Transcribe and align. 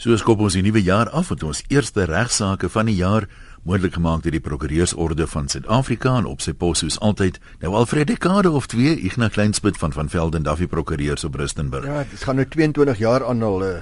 Soos 0.00 0.22
kop 0.24 0.40
ons 0.40 0.54
die 0.56 0.62
nuwe 0.64 0.80
jaar 0.80 1.10
af 1.12 1.28
met 1.28 1.42
ons 1.44 1.58
eerste 1.68 2.06
regsaake 2.08 2.70
van 2.72 2.88
die 2.88 2.94
jaar 2.96 3.26
moontlik 3.68 3.98
gemaak 3.98 4.22
deur 4.24 4.32
die 4.32 4.40
Prokureursorde 4.40 5.26
van 5.28 5.50
Suid-Afrika 5.52 6.14
en 6.16 6.28
op 6.30 6.40
sy 6.40 6.54
pos 6.56 6.80
soos 6.80 6.96
altyd 7.04 7.36
nou 7.60 7.74
Alfred 7.76 8.08
Dekade 8.08 8.48
of 8.48 8.70
2 8.72 8.94
Ignas 8.96 9.34
Kleinspit 9.34 9.76
van 9.76 9.92
van 9.92 10.08
Velden 10.08 10.46
Duffy 10.46 10.70
Prokureurs 10.72 11.26
op 11.28 11.36
Rustenburg. 11.36 11.84
Ja, 11.84 12.06
dit 12.08 12.24
gaan 12.24 12.40
nou 12.40 12.48
22 12.48 13.02
jaar 13.04 13.26
aan 13.28 13.44
al 13.44 13.66
uh, 13.66 13.74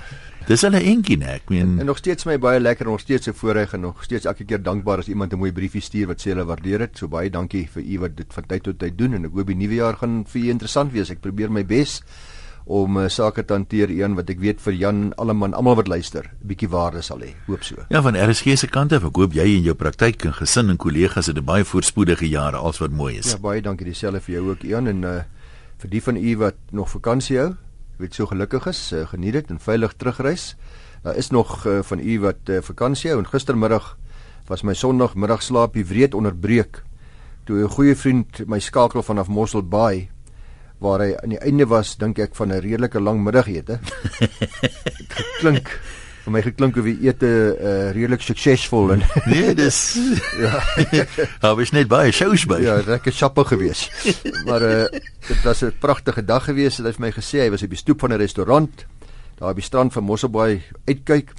Dis 0.49 0.65
al 0.65 0.75
'n 0.75 0.83
enkie 0.83 1.21
nek, 1.21 1.45
ek 1.45 1.51
meen 1.55 1.79
en 1.79 1.87
nog 1.87 1.99
steeds 2.03 2.25
my 2.25 2.39
baie 2.39 2.59
lekker 2.61 2.87
en 2.87 2.93
nog 2.93 3.01
steeds 3.01 3.29
'n 3.29 3.39
voorreg 3.39 3.73
en 3.75 3.81
nog 3.81 4.03
steeds 4.03 4.25
elke 4.25 4.45
keer 4.45 4.63
dankbaar 4.63 4.99
as 4.99 5.09
iemand 5.09 5.33
'n 5.33 5.39
mooi 5.39 5.53
briefie 5.53 5.81
stuur 5.81 6.07
wat 6.07 6.21
sê 6.21 6.35
hulle 6.35 6.45
waardeer 6.45 6.79
dit. 6.79 6.99
So 6.99 7.09
baie 7.09 7.31
dankie 7.31 7.69
vir 7.71 7.83
u 7.83 7.99
wat 7.99 8.17
dit 8.17 8.27
van 8.35 8.47
tyd 8.47 8.63
tot 8.63 8.79
tyd 8.79 8.99
doen 8.99 9.15
en 9.15 9.25
ek 9.25 9.31
hoop 9.33 9.47
die 9.47 9.57
nuwe 9.57 9.75
jaar 9.75 9.97
gaan 9.97 10.25
vir 10.27 10.43
u 10.43 10.49
interessant 10.49 10.93
wees. 10.93 11.11
Ek 11.11 11.21
probeer 11.21 11.51
my 11.51 11.65
bes 11.65 12.03
om 12.69 12.99
uh, 13.01 13.09
sake 13.09 13.45
te 13.45 13.57
hanteer 13.57 13.91
een 13.91 14.13
wat 14.19 14.29
ek 14.29 14.43
weet 14.43 14.61
vir 14.61 14.75
Jan 14.77 14.99
Alleman 15.17 15.55
almal 15.57 15.79
wat 15.79 15.89
luister 15.89 16.29
'n 16.29 16.49
bietjie 16.49 16.69
waarde 16.69 17.03
sal 17.03 17.21
hê. 17.25 17.33
Hoop 17.47 17.65
so. 17.65 17.77
Ja, 17.89 18.03
van 18.03 18.17
RSG 18.17 18.59
se 18.59 18.69
kant 18.69 18.93
af, 18.93 19.05
ek 19.05 19.17
hoop 19.17 19.33
jy 19.33 19.57
en 19.57 19.63
jou 19.63 19.75
praktyk 19.75 20.25
en 20.25 20.35
gesin 20.35 20.69
en 20.69 20.77
kollegas 20.77 21.27
het 21.27 21.39
'n 21.39 21.45
baie 21.45 21.65
voorspoedige 21.65 22.29
jaar 22.29 22.57
als 22.57 22.79
wat 22.79 22.91
mooi 22.91 23.19
is. 23.19 23.33
Ja, 23.33 23.39
baie 23.39 23.63
dankie 23.63 23.87
dieselfde 23.87 24.21
vir 24.21 24.35
jou 24.35 24.51
ook 24.51 24.63
Jan 24.63 24.87
en 24.87 25.03
uh, 25.03 25.23
vir 25.79 25.91
die 25.91 26.03
van 26.03 26.17
u 26.17 26.37
wat 26.37 26.57
nog 26.71 26.91
vakansie 26.91 27.39
hou, 27.39 27.55
weet 27.97 28.15
so 28.15 28.27
gelukkig 28.27 28.67
is, 28.67 28.93
uh, 28.93 29.07
geniet 29.07 29.33
dit 29.33 29.51
en 29.51 29.59
veilig 29.61 29.95
terugreis. 29.97 30.57
Daar 31.03 31.17
is 31.17 31.31
nog 31.31 31.67
uh, 31.67 31.83
van 31.83 31.99
u 31.99 32.21
wat 32.21 32.49
uh, 32.49 32.61
vakansie 32.61 33.11
hou 33.11 33.21
en 33.21 33.27
gistermiddag 33.27 33.97
was 34.49 34.63
my 34.63 34.75
Sondagmiddagslaapie 34.75 35.85
wreed 35.85 36.15
onderbreek 36.15 36.83
toe 37.45 37.65
'n 37.65 37.69
goeie 37.69 37.97
vriend 37.97 38.47
my 38.47 38.59
skakel 38.61 39.03
vanaf 39.03 39.29
Mossel 39.29 39.63
Bay 39.63 40.11
waar 40.79 41.03
hy 41.03 41.15
aan 41.19 41.35
die 41.35 41.41
einde 41.43 41.67
was 41.67 41.97
dink 41.99 42.19
ek 42.19 42.35
van 42.35 42.53
'n 42.53 42.61
redelike 42.61 43.01
lang 43.01 43.23
middagete. 43.25 43.79
klink 45.41 45.81
vir 46.29 46.35
my 46.35 46.43
geklink 46.45 46.77
of 46.77 46.85
die 46.85 47.09
ete 47.09 47.29
uh, 47.57 47.91
redelik 47.97 48.23
suksesvol 48.23 48.93
en 48.93 49.05
nee, 49.27 49.55
dis 49.57 49.97
ja. 50.45 50.61
Hou 51.47 51.57
is 51.63 51.73
net 51.73 51.89
baie 51.89 52.13
shows 52.13 52.45
by. 52.45 52.61
Ja, 52.63 52.83
lekker 52.85 53.13
chappe 53.13 53.45
gewees. 53.49 53.89
maar 54.45 54.63
uh, 54.63 54.85
dit 55.29 55.43
was 55.45 55.65
'n 55.65 55.73
pragtige 55.81 56.25
dag 56.25 56.45
gewees. 56.45 56.79
Hy 56.79 56.85
het 56.85 56.97
vir 56.97 57.07
my 57.07 57.13
gesê 57.13 57.45
hy 57.47 57.51
was 57.51 57.63
op 57.63 57.71
die 57.71 57.83
stoep 57.83 58.01
van 58.01 58.13
'n 58.13 58.21
restaurant 58.21 58.87
daar 59.39 59.51
op 59.55 59.59
die 59.59 59.65
strand 59.65 59.93
van 59.93 60.03
Mosselbaai 60.03 60.63
uitkyk 60.85 61.31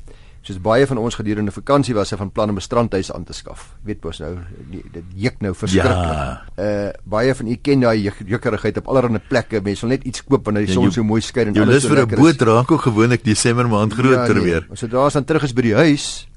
soos 0.41 0.59
baie 0.63 0.87
van 0.87 0.97
ons 0.97 1.17
gedurende 1.19 1.51
vakansie 1.51 1.93
was, 1.95 2.13
hy 2.13 2.17
van 2.17 2.31
plan 2.31 2.49
om 2.49 2.57
'n 2.57 2.63
strandhuis 2.63 3.11
aan 3.11 3.23
te 3.23 3.33
skaf. 3.33 3.75
Weet 3.83 4.03
mos 4.03 4.19
nou, 4.19 4.37
die, 4.71 4.83
dit 4.91 5.03
juk 5.15 5.41
nou 5.41 5.53
verskriklik. 5.53 5.91
Ja. 5.91 6.41
Uh 6.57 6.91
baie 7.03 7.35
van 7.35 7.47
u 7.47 7.55
ken 7.55 7.79
daai 7.79 8.11
jukkerigheid 8.25 8.77
op 8.77 8.87
allerlei 8.87 9.19
plekke. 9.27 9.61
Mense 9.61 9.85
wil 9.85 9.97
net 9.97 10.03
iets 10.03 10.23
koop 10.23 10.45
wanneer 10.45 10.65
die 10.65 10.73
ja, 10.73 10.79
son 10.79 10.91
so 10.91 11.03
mooi 11.03 11.21
skyn 11.21 11.47
en 11.47 11.61
alles 11.61 11.83
so 11.83 11.89
lekker 11.89 12.17
is. 12.17 12.17
Jy 12.17 12.17
lus 12.17 12.17
vir 12.17 12.17
'n 12.17 12.21
boot 12.21 12.41
raak 12.47 12.71
ook 12.71 12.81
gewoonlik 12.81 13.23
Desember 13.23 13.67
maand 13.67 13.93
groter 13.93 14.35
ja, 14.35 14.41
nee. 14.41 14.43
weer. 14.43 14.67
As 14.71 14.81
jy 14.81 14.87
daar 14.87 15.11
dan 15.11 15.25
terug 15.25 15.43
is 15.43 15.53
by 15.53 15.61
die 15.61 15.75
huis, 15.75 16.27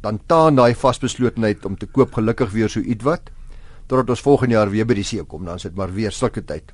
dan 0.00 0.20
taan 0.26 0.56
daai 0.56 0.74
vasbeslotenheid 0.74 1.64
om 1.64 1.76
te 1.76 1.86
koop 1.86 2.12
gelukkig 2.14 2.50
weer 2.50 2.68
so 2.68 2.80
ietwat 2.80 3.30
totdat 3.86 4.10
ons 4.10 4.20
volgende 4.20 4.54
jaar 4.54 4.70
weer 4.70 4.86
by 4.86 4.94
die 4.94 5.04
see 5.04 5.22
kom, 5.24 5.44
dan 5.44 5.58
sit 5.58 5.74
maar 5.76 5.92
weer 5.92 6.12
sulke 6.12 6.44
tyd. 6.44 6.72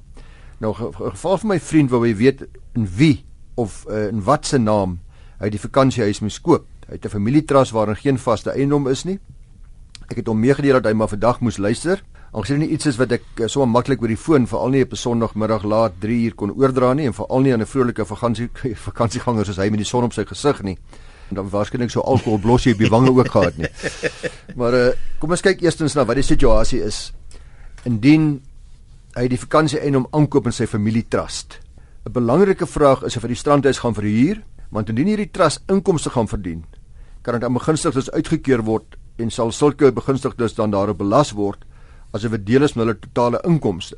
Nou 0.61 0.75
geval 0.75 1.39
vir 1.39 1.49
my 1.49 1.59
vriend 1.61 1.91
wou 1.91 2.05
hy 2.05 2.15
weet 2.15 2.45
in 2.79 2.87
wie 2.97 3.25
of 3.57 3.85
uh, 3.89 4.09
in 4.09 4.23
wat 4.23 4.47
se 4.47 4.59
naam 4.59 4.99
hy 5.41 5.51
die 5.53 5.61
vakansiehuis 5.61 6.21
moes 6.21 6.39
koop. 6.41 6.67
Hy 6.89 6.99
het 6.99 7.05
'n 7.05 7.09
familietrust 7.09 7.73
waarin 7.73 7.97
geen 7.97 8.19
vaste 8.19 8.51
eiendom 8.51 8.89
is 8.89 9.05
nie. 9.05 9.19
Ek 10.11 10.17
het 10.17 10.27
hom 10.27 10.41
meegedeel 10.41 10.81
dat 10.81 10.85
hy 10.85 10.93
maar 10.93 11.09
vandag 11.09 11.41
moes 11.41 11.59
luister. 11.59 12.03
Aangesien 12.33 12.59
nie 12.59 12.69
iets 12.69 12.87
is 12.87 12.97
wat 12.97 13.13
ek 13.13 13.23
uh, 13.41 13.47
so 13.47 13.67
maklik 13.67 14.03
oor 14.03 14.09
die 14.09 14.17
foon 14.17 14.47
veral 14.47 14.69
nie 14.71 14.83
op 14.83 14.93
'n 14.93 14.97
Sondagmiddag 14.97 15.65
laat 15.65 15.93
3 16.01 16.25
uur 16.25 16.35
kon 16.35 16.53
oordra 16.53 16.95
nie 16.95 17.07
en 17.07 17.15
veral 17.15 17.41
nie 17.41 17.53
aan 17.53 17.61
'n 17.61 17.67
vrolike 17.67 18.05
vakansie 18.05 18.49
vakansieganger 18.89 19.47
soos 19.47 19.57
hy 19.57 19.71
met 19.71 19.79
die 19.79 19.87
son 19.87 20.05
op 20.05 20.13
sy 20.13 20.25
gesig 20.25 20.63
nie. 20.63 20.79
En 21.29 21.37
dan 21.37 21.51
waarskynlik 21.51 21.91
so 21.91 22.01
alkohol 22.01 22.39
blosie 22.39 22.73
op 22.73 22.79
die 22.79 22.89
wange 22.89 23.11
ook 23.11 23.31
gehad 23.31 23.57
nie. 23.57 23.69
Maar 24.59 24.75
uh, 24.75 24.93
kom 25.19 25.31
ons 25.31 25.41
kyk 25.41 25.61
eerstens 25.61 25.95
na 25.95 26.05
wat 26.05 26.17
die 26.17 26.23
situasie 26.23 26.83
is. 26.83 27.13
Indien 27.85 28.43
hy 29.15 29.29
die 29.29 29.39
vakansie 29.39 29.81
eiendom 29.81 30.07
aankoop 30.11 30.47
in 30.47 30.53
sy 30.53 30.67
familietrust. 30.67 31.59
'n 32.07 32.13
Belangrike 32.13 32.67
vraag 32.67 33.03
is 33.03 33.17
of 33.17 33.23
hy 33.23 33.29
die 33.29 33.37
strandhuis 33.37 33.79
gaan 33.79 33.95
verhuur 33.95 34.43
want 34.71 34.89
indien 34.89 35.11
hierdie 35.11 35.31
trust 35.31 35.63
inkomste 35.71 36.11
gaan 36.15 36.29
verdien, 36.31 36.65
kan 37.23 37.37
dit 37.37 37.45
aan 37.45 37.57
begunstigdes 37.57 38.11
uitgekeur 38.15 38.63
word 38.65 38.97
en 39.21 39.31
sal 39.31 39.53
sulke 39.53 39.91
begunstigdes 39.93 40.55
dan 40.57 40.73
daarop 40.73 40.99
belas 41.03 41.35
word 41.37 41.67
asof 42.15 42.33
dit 42.39 42.47
deel 42.47 42.67
is 42.67 42.75
van 42.75 42.85
hulle 42.85 42.99
totale 42.99 43.41
inkomste. 43.47 43.97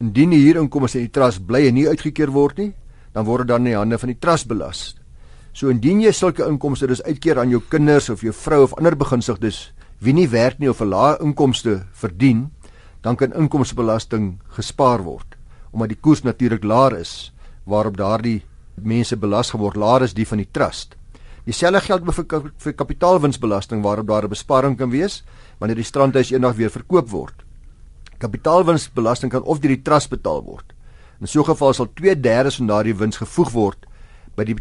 Indien 0.00 0.32
die 0.32 0.40
huurinkomste 0.46 0.98
in 0.98 1.06
die 1.06 1.14
trust 1.14 1.44
bly 1.46 1.66
en 1.68 1.76
nie 1.76 1.86
uitgekeur 1.86 2.32
word 2.34 2.58
nie, 2.58 2.72
dan 3.14 3.26
word 3.26 3.46
dit 3.46 3.52
dan 3.52 3.66
in 3.66 3.72
die 3.72 3.78
hande 3.78 3.98
van 3.98 4.10
die 4.10 4.18
trust 4.18 4.48
belas. 4.50 4.94
So 5.52 5.70
indien 5.70 6.00
jy 6.00 6.12
sulke 6.14 6.46
inkomste 6.46 6.88
dus 6.90 7.02
uitkeer 7.02 7.38
aan 7.38 7.50
jou 7.50 7.60
kinders 7.70 8.08
of 8.10 8.24
jou 8.24 8.32
vrou 8.34 8.64
of 8.64 8.74
ander 8.78 8.96
begunstigdes 8.98 9.70
wie 10.00 10.14
nie 10.16 10.28
werk 10.30 10.58
nie 10.58 10.70
of 10.70 10.80
'n 10.80 10.88
lae 10.88 11.18
inkomste 11.20 11.82
verdien, 11.92 12.50
dan 13.02 13.16
kan 13.16 13.32
inkomstebelasting 13.32 14.40
gespaar 14.56 15.02
word 15.04 15.36
omdat 15.72 15.92
die 15.92 16.00
koers 16.02 16.24
natuurlik 16.26 16.64
laer 16.64 16.96
is 16.98 17.32
waarop 17.64 17.96
daardie 17.96 18.42
mense 18.84 19.16
belas 19.16 19.50
geword 19.50 19.76
laer 19.76 20.02
is 20.02 20.14
die 20.14 20.26
van 20.26 20.38
die 20.38 20.48
trust. 20.50 20.96
Dieselfde 21.44 21.80
geld 21.80 22.04
vir 22.14 22.52
vir 22.58 22.72
kapitaalwinsbelasting 22.72 23.82
waarop 23.82 24.06
daar 24.06 24.24
'n 24.24 24.28
besparing 24.28 24.76
kan 24.76 24.90
wees 24.90 25.24
wanneer 25.58 25.76
die 25.76 25.84
strandhuis 25.84 26.30
eendag 26.30 26.56
weer 26.56 26.70
verkoop 26.70 27.08
word. 27.08 27.34
Kapitaalwinsbelasting 28.18 29.30
kan 29.30 29.42
of 29.42 29.60
deur 29.60 29.76
die 29.76 29.82
trust 29.82 30.10
betaal 30.10 30.44
word. 30.44 30.72
In 31.20 31.26
so 31.26 31.40
'n 31.40 31.44
geval 31.44 31.72
sal 31.72 31.88
2/3 31.94 32.56
van 32.56 32.66
daardie 32.66 32.94
wins 32.94 33.16
gevoeg 33.16 33.50
word 33.50 33.86
by 34.36 34.44
die 34.44 34.56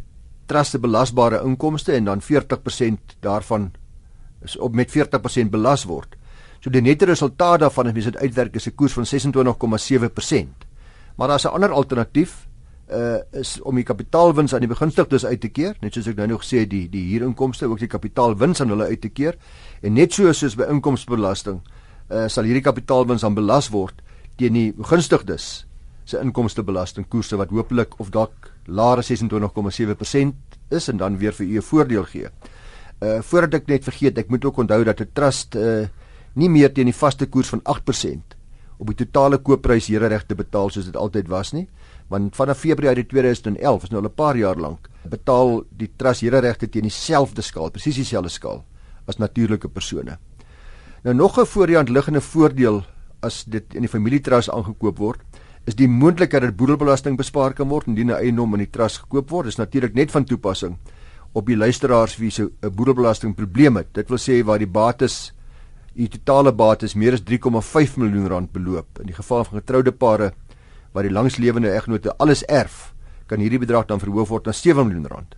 trust 0.50 0.72
se 0.72 0.80
belasbare 0.80 1.44
inkomste 1.46 1.94
en 1.94 2.06
dan 2.06 2.22
40% 2.22 3.18
daarvan 3.22 3.72
is 4.42 4.58
op 4.58 4.74
met 4.74 4.92
40% 4.92 5.52
belas 5.52 5.86
word. 5.86 6.16
So 6.60 6.70
die 6.70 6.82
nette 6.82 7.06
resultaat 7.06 7.60
daarvan 7.60 7.88
as 7.88 7.94
jy 7.94 8.12
dit 8.12 8.18
uitwerk 8.18 8.56
is 8.56 8.68
'n 8.68 8.76
koers 8.76 8.94
van 8.94 9.06
26,7%. 9.06 10.66
Maar 11.16 11.28
daar's 11.28 11.46
'n 11.46 11.54
ander 11.54 11.72
alternatief 11.72 12.48
uh 12.90 13.20
is 13.40 13.58
om 13.62 13.76
die 13.76 13.86
kapitaalwins 13.86 14.54
aan 14.54 14.64
die 14.64 14.70
begunstigdes 14.72 15.26
uit 15.26 15.42
te 15.42 15.50
keer, 15.54 15.76
net 15.82 15.94
soos 15.94 16.08
ek 16.10 16.18
nou 16.18 16.28
nog 16.28 16.44
gesê 16.44 16.66
die 16.70 16.88
die 16.90 17.06
huurinkomste 17.12 17.70
ook 17.70 17.80
die 17.80 17.92
kapitaalwins 17.92 18.62
aan 18.62 18.74
hulle 18.74 18.90
uit 18.90 19.02
te 19.02 19.10
keer. 19.10 19.38
En 19.82 19.94
net 19.94 20.14
so 20.14 20.32
soos 20.34 20.56
by 20.58 20.70
inkomstebelasting 20.74 21.62
uh 22.10 22.28
sal 22.28 22.50
hierdie 22.50 22.66
kapitaalwins 22.66 23.24
aan 23.24 23.36
belas 23.38 23.70
word 23.70 24.02
teen 24.38 24.54
die 24.54 24.70
begunstigdes 24.74 25.66
se 26.10 26.18
inkomstebelastingkoerse 26.18 27.38
wat 27.38 27.52
hopelik 27.54 28.00
of 28.00 28.10
dalk 28.10 28.50
laer 28.66 29.04
26,7% 29.06 30.58
is 30.74 30.90
en 30.90 30.98
dan 30.98 31.18
weer 31.18 31.34
vir 31.34 31.46
u 31.46 31.58
'n 31.58 31.62
voordeel 31.62 32.06
gee. 32.06 32.30
Uh 33.02 33.22
voordat 33.22 33.62
ek 33.62 33.68
net 33.68 33.84
vergeet, 33.84 34.18
ek 34.18 34.30
moet 34.30 34.46
ook 34.46 34.58
onthou 34.58 34.84
dat 34.84 35.02
'n 35.02 35.10
trust 35.14 35.56
uh 35.56 35.88
nie 36.34 36.50
meer 36.50 36.74
teen 36.74 36.86
die 36.86 36.94
vaste 36.94 37.26
koers 37.26 37.50
van 37.50 37.62
8% 37.64 38.36
op 38.78 38.88
die 38.88 39.06
totale 39.06 39.38
koopprys 39.38 39.88
hereregte 39.88 40.36
betaal 40.36 40.70
soos 40.70 40.86
dit 40.86 40.96
altyd 40.96 41.28
was 41.28 41.54
nie 41.54 41.68
want 42.10 42.36
vanaf 42.36 42.60
Februarie 42.60 43.06
2011 43.06 43.84
is 43.84 43.90
nou 43.90 44.02
al 44.02 44.10
'n 44.10 44.16
paar 44.16 44.38
jaar 44.38 44.58
lank 44.58 44.90
betaal 45.10 45.64
die 45.78 45.90
trust 45.96 46.22
hereregte 46.22 46.70
teen 46.70 46.84
dieselfde 46.84 47.42
skaal, 47.42 47.70
presies 47.70 47.96
dieselfde 47.96 48.30
skaal 48.30 48.64
as 49.08 49.18
natuurlike 49.18 49.70
persone. 49.70 50.18
Nou 51.04 51.16
nog 51.16 51.40
'n 51.40 51.46
voorhand 51.46 51.90
liggende 51.90 52.22
voordeel 52.22 52.84
as 53.22 53.44
dit 53.44 53.74
in 53.74 53.82
die 53.82 53.90
familietrust 53.90 54.50
aangekoop 54.50 54.98
word, 54.98 55.20
is 55.66 55.76
die 55.76 55.88
moontlikheid 55.88 56.42
dat 56.42 56.56
boedelbelasting 56.56 57.18
bespaar 57.18 57.54
kan 57.54 57.68
word 57.68 57.88
indien 57.88 58.12
'n 58.12 58.22
eiendom 58.22 58.54
in 58.54 58.60
die 58.60 58.72
trust 58.72 58.98
gekoop 58.98 59.30
word. 59.30 59.48
Is 59.48 59.58
natuurlik 59.58 59.94
net 59.94 60.12
van 60.12 60.24
toepassing 60.24 60.78
op 61.34 61.46
die 61.46 61.58
luisteraars 61.58 62.18
wie 62.18 62.32
se 62.32 62.50
'n 62.62 62.76
boedelbelasting 62.76 63.36
probleem 63.36 63.76
het. 63.76 63.94
Dit 63.94 64.10
wil 64.10 64.18
sê 64.18 64.44
waar 64.44 64.58
die 64.58 64.68
bates 64.68 65.34
die 65.94 66.08
totale 66.08 66.52
bates 66.52 66.96
meer 66.96 67.14
as 67.14 67.24
3,5 67.24 67.98
miljoen 67.98 68.28
rand 68.28 68.52
beloop. 68.52 69.00
In 69.00 69.06
die 69.06 69.16
geval 69.16 69.44
van 69.44 69.60
getroude 69.60 69.92
pare 69.92 70.34
wat 70.94 71.04
die 71.04 71.14
langslewende 71.14 71.72
eggenote 71.72 72.16
alles 72.18 72.44
erf, 72.48 72.94
kan 73.28 73.40
hierdie 73.40 73.62
bedrag 73.62 73.86
dan 73.86 74.02
verhoog 74.02 74.30
word 74.30 74.46
na 74.50 74.54
7 74.54 74.88
miljoen 74.88 75.08
rand. 75.08 75.36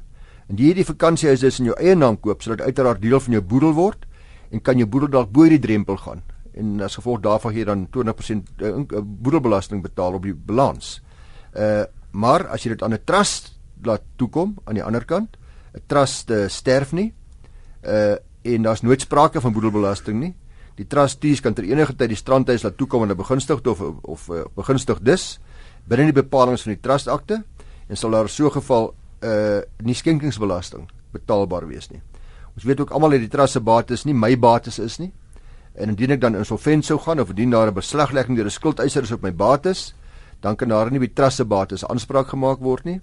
En 0.50 0.57
jy 0.59 0.72
hierdie 0.72 0.88
vakansiehuis 0.88 1.44
is 1.47 1.59
in 1.62 1.69
jou 1.72 1.75
eie 1.79 1.95
naam 1.95 2.17
koop 2.20 2.43
sodat 2.43 2.66
uiteraard 2.67 3.02
deel 3.02 3.20
van 3.20 3.37
jou 3.37 3.43
boedel 3.53 3.73
word 3.78 4.05
en 4.52 4.59
kan 4.59 4.79
jou 4.79 4.87
boedel 4.87 5.11
dalk 5.11 5.31
bo 5.31 5.47
hierdie 5.47 5.61
drempel 5.64 5.99
gaan. 6.02 6.23
En 6.53 6.81
as 6.84 6.97
gevolg 6.99 7.22
daarvan 7.23 7.53
gee 7.55 7.66
dan 7.66 7.85
20% 7.87 8.49
uh, 8.59 8.72
uh, 8.84 9.03
boedelbelasting 9.03 9.84
betaal 9.84 10.20
op 10.20 10.28
die 10.28 10.35
balans. 10.35 10.99
Uh 11.55 11.87
maar 12.11 12.43
as 12.52 12.66
jy 12.66 12.73
dit 12.73 12.81
aan 12.84 12.91
'n 12.91 13.05
trust 13.08 13.53
laat 13.87 14.03
toekom 14.20 14.58
aan 14.67 14.75
die 14.75 14.84
ander 14.84 15.05
kant, 15.05 15.37
'n 15.73 15.81
trust 15.87 16.29
uh, 16.29 16.47
sterf 16.47 16.91
nie. 16.91 17.14
Uh 17.84 18.20
en 18.41 18.61
daar's 18.61 18.81
nooit 18.81 19.02
sprake 19.02 19.41
van 19.41 19.53
boedelbelasting 19.53 20.20
nie. 20.20 20.35
Die 20.75 20.87
trustees 20.87 21.40
kan 21.40 21.53
ter 21.53 21.64
enige 21.64 21.96
tyd 21.96 22.09
die 22.09 22.17
strandhuis 22.17 22.64
laat 22.64 22.78
toekom 22.78 23.02
aan 23.02 23.11
'n 23.11 23.16
begunstigde 23.16 23.70
of 23.70 23.81
of 24.02 24.29
uh, 24.29 24.43
begunstigdes 24.55 25.40
binne 25.87 26.05
die 26.05 26.22
bepalinge 26.22 26.57
van 26.57 26.73
die 26.73 26.81
trustakte 26.81 27.43
en 27.87 27.97
sal 27.97 28.11
daar 28.11 28.29
so 28.29 28.49
geval 28.49 28.93
'n 29.22 29.28
uh, 29.28 29.61
nie 29.83 29.93
skenkingsbelasting 29.93 30.89
betaalbaar 31.11 31.67
wees 31.67 31.89
nie. 31.89 32.01
Ons 32.55 32.63
weet 32.63 32.79
ook 32.79 32.91
almal 32.91 33.09
dat 33.09 33.19
die 33.19 33.31
trust 33.31 33.53
se 33.53 33.59
bates 33.59 34.03
nie 34.05 34.13
my 34.13 34.35
bates 34.39 34.79
is 34.79 34.97
nie. 34.99 35.11
En 35.75 35.89
indien 35.89 36.11
ek 36.11 36.22
dan 36.22 36.35
insolvent 36.35 36.85
sou 36.85 36.99
gaan 36.99 37.19
of 37.19 37.29
indien 37.29 37.49
daar 37.49 37.67
'n 37.67 37.73
beslaglegging 37.73 38.37
deur 38.37 38.45
'n 38.45 38.51
skuldeiser 38.51 39.03
is 39.03 39.11
op 39.11 39.22
my 39.22 39.31
bates, 39.31 39.93
dan 40.41 40.55
kan 40.55 40.67
daar 40.67 40.91
nie 40.91 40.99
by 40.99 41.07
trust 41.13 41.37
se 41.37 41.45
bates 41.45 41.85
aanspraak 41.85 42.27
gemaak 42.27 42.59
word 42.59 42.85
nie. 42.85 43.01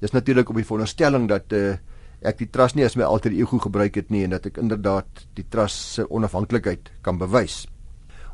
Dis 0.00 0.10
natuurlik 0.10 0.48
op 0.48 0.56
die 0.56 0.64
veronderstelling 0.64 1.28
dat 1.28 1.52
uh, 1.52 1.76
ek 2.22 2.38
die 2.38 2.50
trust 2.50 2.74
nie 2.74 2.84
as 2.84 2.96
my 2.96 3.04
alter 3.04 3.30
ego 3.32 3.58
gebruik 3.58 3.94
het 3.94 4.10
nie 4.10 4.24
en 4.24 4.30
dat 4.30 4.46
ek 4.46 4.58
inderdaad 4.58 5.26
die 5.34 5.44
trust 5.48 5.76
se 5.76 6.10
onafhanklikheid 6.10 6.90
kan 7.02 7.18
bewys. 7.18 7.66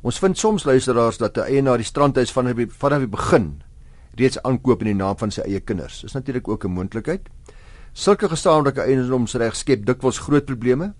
Ons 0.02 0.18
vind 0.18 0.38
soms 0.38 0.64
luisteraars 0.64 1.18
dat 1.18 1.36
'n 1.36 1.40
eienaar 1.40 1.76
die 1.76 1.86
strandhuis 1.86 2.32
van 2.32 2.68
vanaf 2.68 2.98
die 2.98 3.08
begin 3.08 3.62
reeds 4.16 4.42
aankoop 4.42 4.80
in 4.80 4.86
die 4.92 4.98
naam 4.98 5.16
van 5.16 5.30
sy 5.30 5.40
eie 5.40 5.60
kinders. 5.60 6.00
Dis 6.00 6.12
natuurlik 6.12 6.48
ook 6.48 6.64
'n 6.64 6.70
moontlikheid. 6.70 7.28
Sulke 7.92 8.28
gesamentlike 8.28 8.80
eiendomsreg 8.80 9.56
skep 9.56 9.86
dikwels 9.86 10.18
groot 10.18 10.44
probleme 10.44 10.94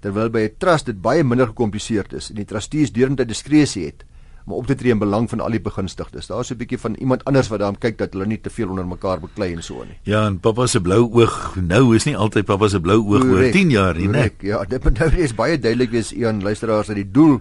terwyl 0.00 0.30
by 0.30 0.40
'n 0.48 0.54
trust 0.58 0.86
dit 0.86 1.02
baie 1.02 1.24
minder 1.24 1.46
gekompliseerd 1.46 2.12
is 2.12 2.30
en 2.30 2.36
die 2.36 2.44
trustees 2.44 2.92
deurentyd 2.92 3.28
diskresie 3.28 3.84
het 3.84 4.04
om 4.46 4.52
op 4.52 4.66
te 4.66 4.74
tree 4.74 4.90
in 4.90 4.98
belang 4.98 5.28
van 5.30 5.40
al 5.40 5.54
die 5.54 5.60
begunstigdes. 5.62 6.26
Daar's 6.26 6.50
'n 6.50 6.56
bietjie 6.56 6.78
van 6.78 6.94
iemand 6.94 7.24
anders 7.24 7.48
wat 7.48 7.58
daarom 7.58 7.78
kyk 7.78 7.98
dat 7.98 8.12
hulle 8.12 8.26
nie 8.26 8.40
te 8.40 8.50
veel 8.50 8.68
onder 8.68 8.86
mekaar 8.86 9.20
beklei 9.20 9.52
en 9.52 9.62
so 9.62 9.84
nie. 9.84 9.98
Ja, 10.02 10.26
en 10.26 10.40
pappa 10.40 10.66
se 10.66 10.80
blou 10.80 11.10
oog 11.12 11.56
nou 11.60 11.94
is 11.94 12.04
nie 12.04 12.16
altyd 12.16 12.44
pappa 12.44 12.68
se 12.68 12.80
blou 12.80 12.98
oog 12.98 13.24
oor 13.24 13.50
10 13.50 13.70
jaar 13.70 13.94
nie, 13.94 14.08
né? 14.08 14.30
Ja, 14.40 14.64
dit 14.64 14.84
moet 14.84 14.98
nou 14.98 15.10
eens 15.10 15.34
baie 15.34 15.58
duidelik 15.58 15.90
wees 15.90 16.14
aan 16.24 16.42
luisteraars 16.42 16.86
dat 16.86 16.96
die 16.96 17.10
doel 17.10 17.40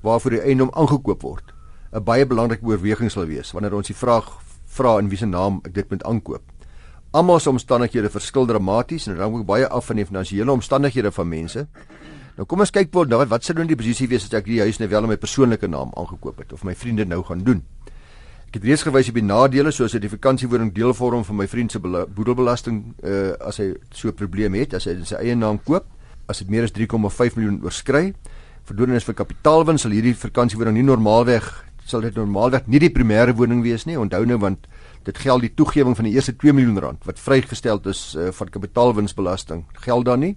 waarvoor 0.00 0.30
die 0.30 0.40
eiendom 0.40 0.70
aangekoop 0.72 1.22
word 1.22 1.52
'n 1.92 2.04
baie 2.04 2.26
belangrike 2.26 2.66
oorweging 2.66 3.10
sal 3.10 3.26
wees 3.26 3.52
wanneer 3.52 3.74
ons 3.74 3.86
die 3.86 3.96
vraag 3.96 4.45
vra 4.76 4.98
in 5.00 5.08
wiese 5.08 5.26
naam 5.26 5.60
ek 5.64 5.74
dit 5.74 5.90
moet 5.90 6.04
aankoop. 6.04 6.42
Almal 7.16 7.40
se 7.40 7.50
omstandighede 7.50 8.10
verskil 8.12 8.46
dramaties 8.46 9.06
en 9.06 9.14
dit 9.14 9.22
hang 9.22 9.38
ook 9.38 9.46
baie 9.48 9.68
af 9.68 9.86
van 9.88 9.96
die 9.96 10.06
finansiële 10.06 10.52
omstandighede 10.52 11.12
van 11.12 11.28
mense. 11.28 11.66
Nou 12.36 12.44
kom 12.44 12.60
ons 12.60 12.70
kyk 12.74 12.92
wat 12.92 13.14
wat 13.30 13.44
sou 13.44 13.54
dan 13.56 13.66
die 13.70 13.78
posisie 13.78 14.08
wees 14.08 14.26
as 14.26 14.34
ek 14.36 14.44
die 14.44 14.60
huis 14.60 14.78
nou 14.78 14.88
wel 14.88 15.06
in 15.06 15.08
my 15.14 15.16
persoonlike 15.16 15.68
naam 15.72 15.94
aangekoop 15.96 16.38
het 16.38 16.52
of 16.52 16.64
my 16.64 16.74
vriende 16.74 17.06
nou 17.08 17.22
gaan 17.24 17.44
doen. 17.44 17.62
Ek 18.46 18.60
het 18.60 18.64
reeds 18.68 18.84
gewys 18.86 19.08
op 19.08 19.16
die 19.16 19.24
nadele 19.24 19.72
soos 19.72 19.94
'n 19.94 20.08
vakansiewoning 20.08 20.72
deel 20.74 20.94
vorm 20.94 21.24
van 21.24 21.36
my 21.36 21.46
vriend 21.46 21.72
se 21.72 21.78
boedelbelasting 21.80 22.94
uh 23.02 23.32
as 23.40 23.56
hy 23.58 23.74
so 23.90 24.08
'n 24.08 24.14
probleem 24.14 24.54
het 24.54 24.74
as 24.74 24.84
hy 24.84 24.92
in 24.92 25.06
sy 25.06 25.16
eie 25.16 25.34
naam 25.34 25.58
koop, 25.58 25.84
as 26.28 26.38
dit 26.38 26.50
meer 26.50 26.64
as 26.64 26.72
3,5 26.72 27.36
miljoen 27.36 27.60
oorskry. 27.64 28.14
Verdoening 28.64 28.96
is 28.96 29.04
vir 29.04 29.14
kapitaalwins 29.14 29.82
sal 29.82 29.90
hierdie 29.90 30.14
vakansiewoning 30.14 30.74
nie 30.74 30.82
normaalweg 30.82 31.65
sal 31.86 32.02
dit 32.02 32.16
normaalweg 32.18 32.66
nie 32.66 32.80
die 32.82 32.90
primêre 32.90 33.34
woning 33.38 33.62
wees 33.62 33.86
nie. 33.86 33.96
Onthou 33.98 34.24
nou 34.26 34.38
want 34.42 34.66
dit 35.06 35.18
geld 35.22 35.44
die 35.44 35.52
toegewing 35.54 35.94
van 35.96 36.08
die 36.08 36.16
eerste 36.16 36.34
2 36.34 36.54
miljoen 36.56 36.80
rand 36.82 37.06
wat 37.06 37.22
vrygestel 37.22 37.80
is 37.86 38.00
uh, 38.18 38.32
van 38.34 38.50
kapitaalwinsbelasting 38.50 39.64
geld 39.86 40.08
dan 40.08 40.24
nie. 40.24 40.34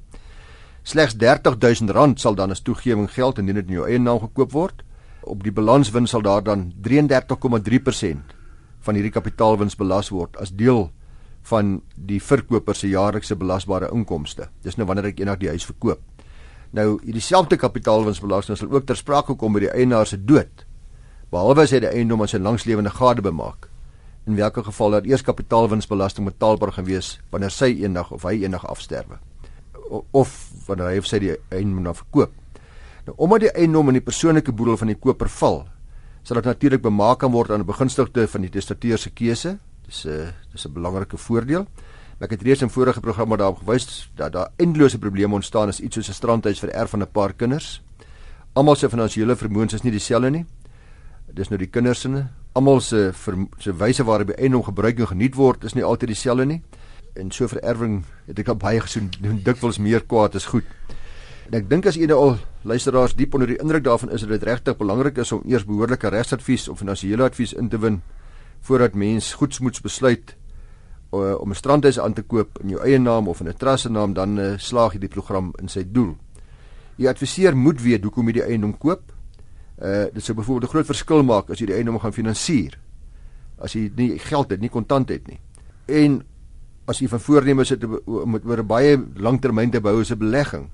Slegs 0.84 1.18
R30000 1.18 2.22
sal 2.22 2.38
dan 2.38 2.54
as 2.54 2.62
toegewing 2.62 3.10
geld 3.12 3.42
indien 3.42 3.60
dit 3.60 3.68
in 3.68 3.82
jou 3.82 3.88
eie 3.88 4.00
naam 4.00 4.22
gekoop 4.22 4.54
word. 4.54 4.86
Op 5.26 5.44
die 5.44 5.54
balanswins 5.54 6.14
sal 6.14 6.24
daar 6.26 6.46
dan 6.46 6.70
33,3% 6.86 8.38
van 8.86 8.96
hierdie 8.96 9.14
kapitaalwins 9.14 9.76
belas 9.78 10.10
word 10.14 10.38
as 10.40 10.54
deel 10.56 10.88
van 11.50 11.80
die 11.96 12.20
verkoper 12.22 12.78
se 12.78 12.90
jaarlikse 12.92 13.36
belasbare 13.40 13.90
inkomste. 13.96 14.50
Dis 14.64 14.78
nou 14.78 14.88
wanneer 14.88 15.12
ek 15.12 15.22
eendag 15.22 15.42
die 15.42 15.52
huis 15.52 15.66
verkoop. 15.66 16.02
Nou, 16.76 17.00
hierdie 17.02 17.24
selfde 17.24 17.58
kapitaalwinsbelasting 17.58 18.58
sal 18.60 18.72
ook 18.72 18.86
ter 18.86 18.98
sprake 19.00 19.36
kom 19.40 19.56
by 19.56 19.66
die 19.66 19.72
eienaar 19.74 20.08
se 20.08 20.20
dood. 20.22 20.66
Behalwe 21.30 21.62
as 21.62 21.72
hy 21.72 21.80
die 21.80 21.90
eiendom 21.90 22.22
aan 22.22 22.28
sy 22.28 22.38
langslewende 22.38 22.90
gade 22.90 23.22
bemaak. 23.22 23.70
In 24.26 24.38
watter 24.38 24.64
geval 24.64 24.92
dat 24.92 25.06
eers 25.06 25.22
kapitaalwinsbelasting 25.22 26.26
betaalbaar 26.26 26.72
gewees 26.72 27.20
wanneer 27.32 27.52
sy 27.52 27.76
eendag 27.84 28.12
of 28.12 28.24
hy 28.24 28.44
eendag 28.44 28.66
afsterwe 28.66 29.20
of 29.90 30.34
wanneer 30.68 30.94
hy 30.94 31.02
of 31.02 31.08
sy 31.10 31.20
die 31.22 31.34
eiendom 31.54 31.84
nou 31.86 31.96
verkoop. 31.98 32.34
Nou 33.08 33.16
omdat 33.26 33.46
die 33.48 33.52
eiendom 33.58 33.90
in 33.90 34.00
die 34.00 34.06
persoonlike 34.06 34.54
boedel 34.54 34.78
van 34.78 34.92
die 34.92 34.98
koper 34.98 35.30
val, 35.40 35.64
sal 36.24 36.40
dit 36.40 36.50
natuurlik 36.50 36.84
bemaak 36.84 37.22
kan 37.24 37.32
word 37.34 37.52
aan 37.52 37.62
'n 37.62 37.66
begunstigde 37.66 38.28
van 38.28 38.42
die 38.42 38.50
testateur 38.50 38.98
se 38.98 39.10
keuse. 39.10 39.58
Dis 39.86 40.06
'n 40.06 40.34
dis 40.52 40.66
'n 40.66 40.74
belangrike 40.74 41.18
voordeel. 41.18 41.66
Ek 42.20 42.32
het 42.32 42.42
reeds 42.42 42.62
in 42.62 42.70
vorige 42.70 43.00
programme 43.00 43.38
daarop 43.38 43.60
gewys 43.60 44.10
dat 44.16 44.34
daar 44.34 44.50
eindelose 44.58 45.00
probleme 45.00 45.36
ontstaan 45.36 45.70
as 45.70 45.80
iets 45.80 45.96
soos 45.96 46.10
'n 46.10 46.14
strandhuis 46.14 46.60
vererf 46.60 46.90
van 46.90 47.02
'n 47.02 47.12
paar 47.12 47.34
kinders. 47.34 47.82
Almal 48.54 48.76
se 48.76 48.90
finansiële 48.90 49.36
vermoëns 49.36 49.74
is 49.74 49.82
nie 49.82 49.92
dieselfde 49.92 50.30
nie. 50.30 50.46
Dis 51.34 51.50
nou 51.50 51.58
die 51.58 51.70
kinders 51.70 52.02
se 52.02 52.26
almal 52.54 52.82
se 52.82 53.12
se 53.60 53.72
wyse 53.72 54.04
waarop 54.04 54.28
die 54.28 54.38
eiendom 54.38 54.64
gebruik 54.64 55.00
en 55.00 55.08
geniet 55.08 55.36
word 55.36 55.64
is 55.64 55.76
nie 55.76 55.84
altyd 55.84 56.10
dieselfde 56.10 56.46
nie 56.46 56.62
en 57.16 57.32
so 57.32 57.48
vererwing 57.48 58.04
het 58.28 58.40
ek 58.40 58.50
al 58.50 58.58
baie 58.60 58.80
gesien 58.82 59.10
doen 59.22 59.42
dikwels 59.44 59.80
meer 59.80 60.06
kwaad 60.06 60.36
as 60.36 60.46
goed. 60.46 60.66
En 61.50 61.58
ek 61.58 61.70
dink 61.70 61.88
as 61.90 61.98
ene 61.98 62.14
al 62.14 62.38
luisteraars 62.64 63.16
diep 63.18 63.34
onder 63.34 63.50
die 63.50 63.60
indruk 63.62 63.84
daarvan 63.84 64.12
is 64.14 64.22
dat 64.22 64.30
dit 64.30 64.44
regtig 64.44 64.78
belangrik 64.78 65.18
is 65.18 65.32
om 65.32 65.42
eers 65.46 65.66
behoorlike 65.66 66.10
regsadvies 66.14 66.68
of 66.70 66.80
finansiële 66.80 67.26
advies 67.26 67.54
in 67.54 67.70
te 67.70 67.80
win 67.80 68.02
voordat 68.68 68.94
mens 68.94 69.34
goedsmoeds 69.40 69.82
besluit 69.82 70.36
uh, 71.14 71.36
om 71.42 71.50
'n 71.50 71.56
strandhuis 71.56 72.00
aan 72.00 72.14
te 72.14 72.22
koop 72.22 72.60
in 72.64 72.70
jou 72.70 72.82
eie 72.84 73.00
naam 73.00 73.28
of 73.28 73.40
in 73.40 73.48
'n 73.48 73.58
trust 73.58 73.84
se 73.84 73.90
naam 73.90 74.14
dan 74.14 74.38
uh, 74.40 74.58
slaag 74.58 74.94
jy 74.94 75.00
die 75.00 75.10
program 75.10 75.54
in 75.62 75.68
sy 75.68 75.84
doel. 75.92 76.18
Die 76.96 77.10
adviseur 77.10 77.58
moet 77.58 77.82
weet 77.82 78.04
hoekom 78.04 78.28
jy 78.28 78.34
die 78.34 78.44
eiendom 78.44 78.78
koop. 78.78 79.02
Uh 79.82 80.06
dit 80.14 80.24
sou 80.24 80.36
byvoorbeeld 80.36 80.70
'n 80.70 80.74
groot 80.74 80.86
verskil 80.86 81.24
maak 81.24 81.50
as 81.50 81.60
jy 81.60 81.66
die 81.66 81.76
eiendom 81.76 82.00
gaan 82.00 82.14
finansier. 82.14 82.80
As 83.58 83.74
jy 83.74 83.92
nie 83.96 84.20
geld 84.20 84.50
het, 84.50 84.60
nie 84.60 84.70
kontant 84.70 85.10
het 85.10 85.28
nie. 85.28 85.40
En 85.86 86.24
as 86.86 87.00
jy 87.00 87.08
van 87.08 87.20
voorneme 87.20 87.64
sit 87.64 87.84
om 88.06 88.40
oor 88.44 88.60
'n 88.60 88.68
baie 88.68 88.98
langtermyn 89.16 89.72
te 89.72 89.82
bou 89.82 90.00
as 90.02 90.12
'n 90.12 90.18
belegging 90.18 90.70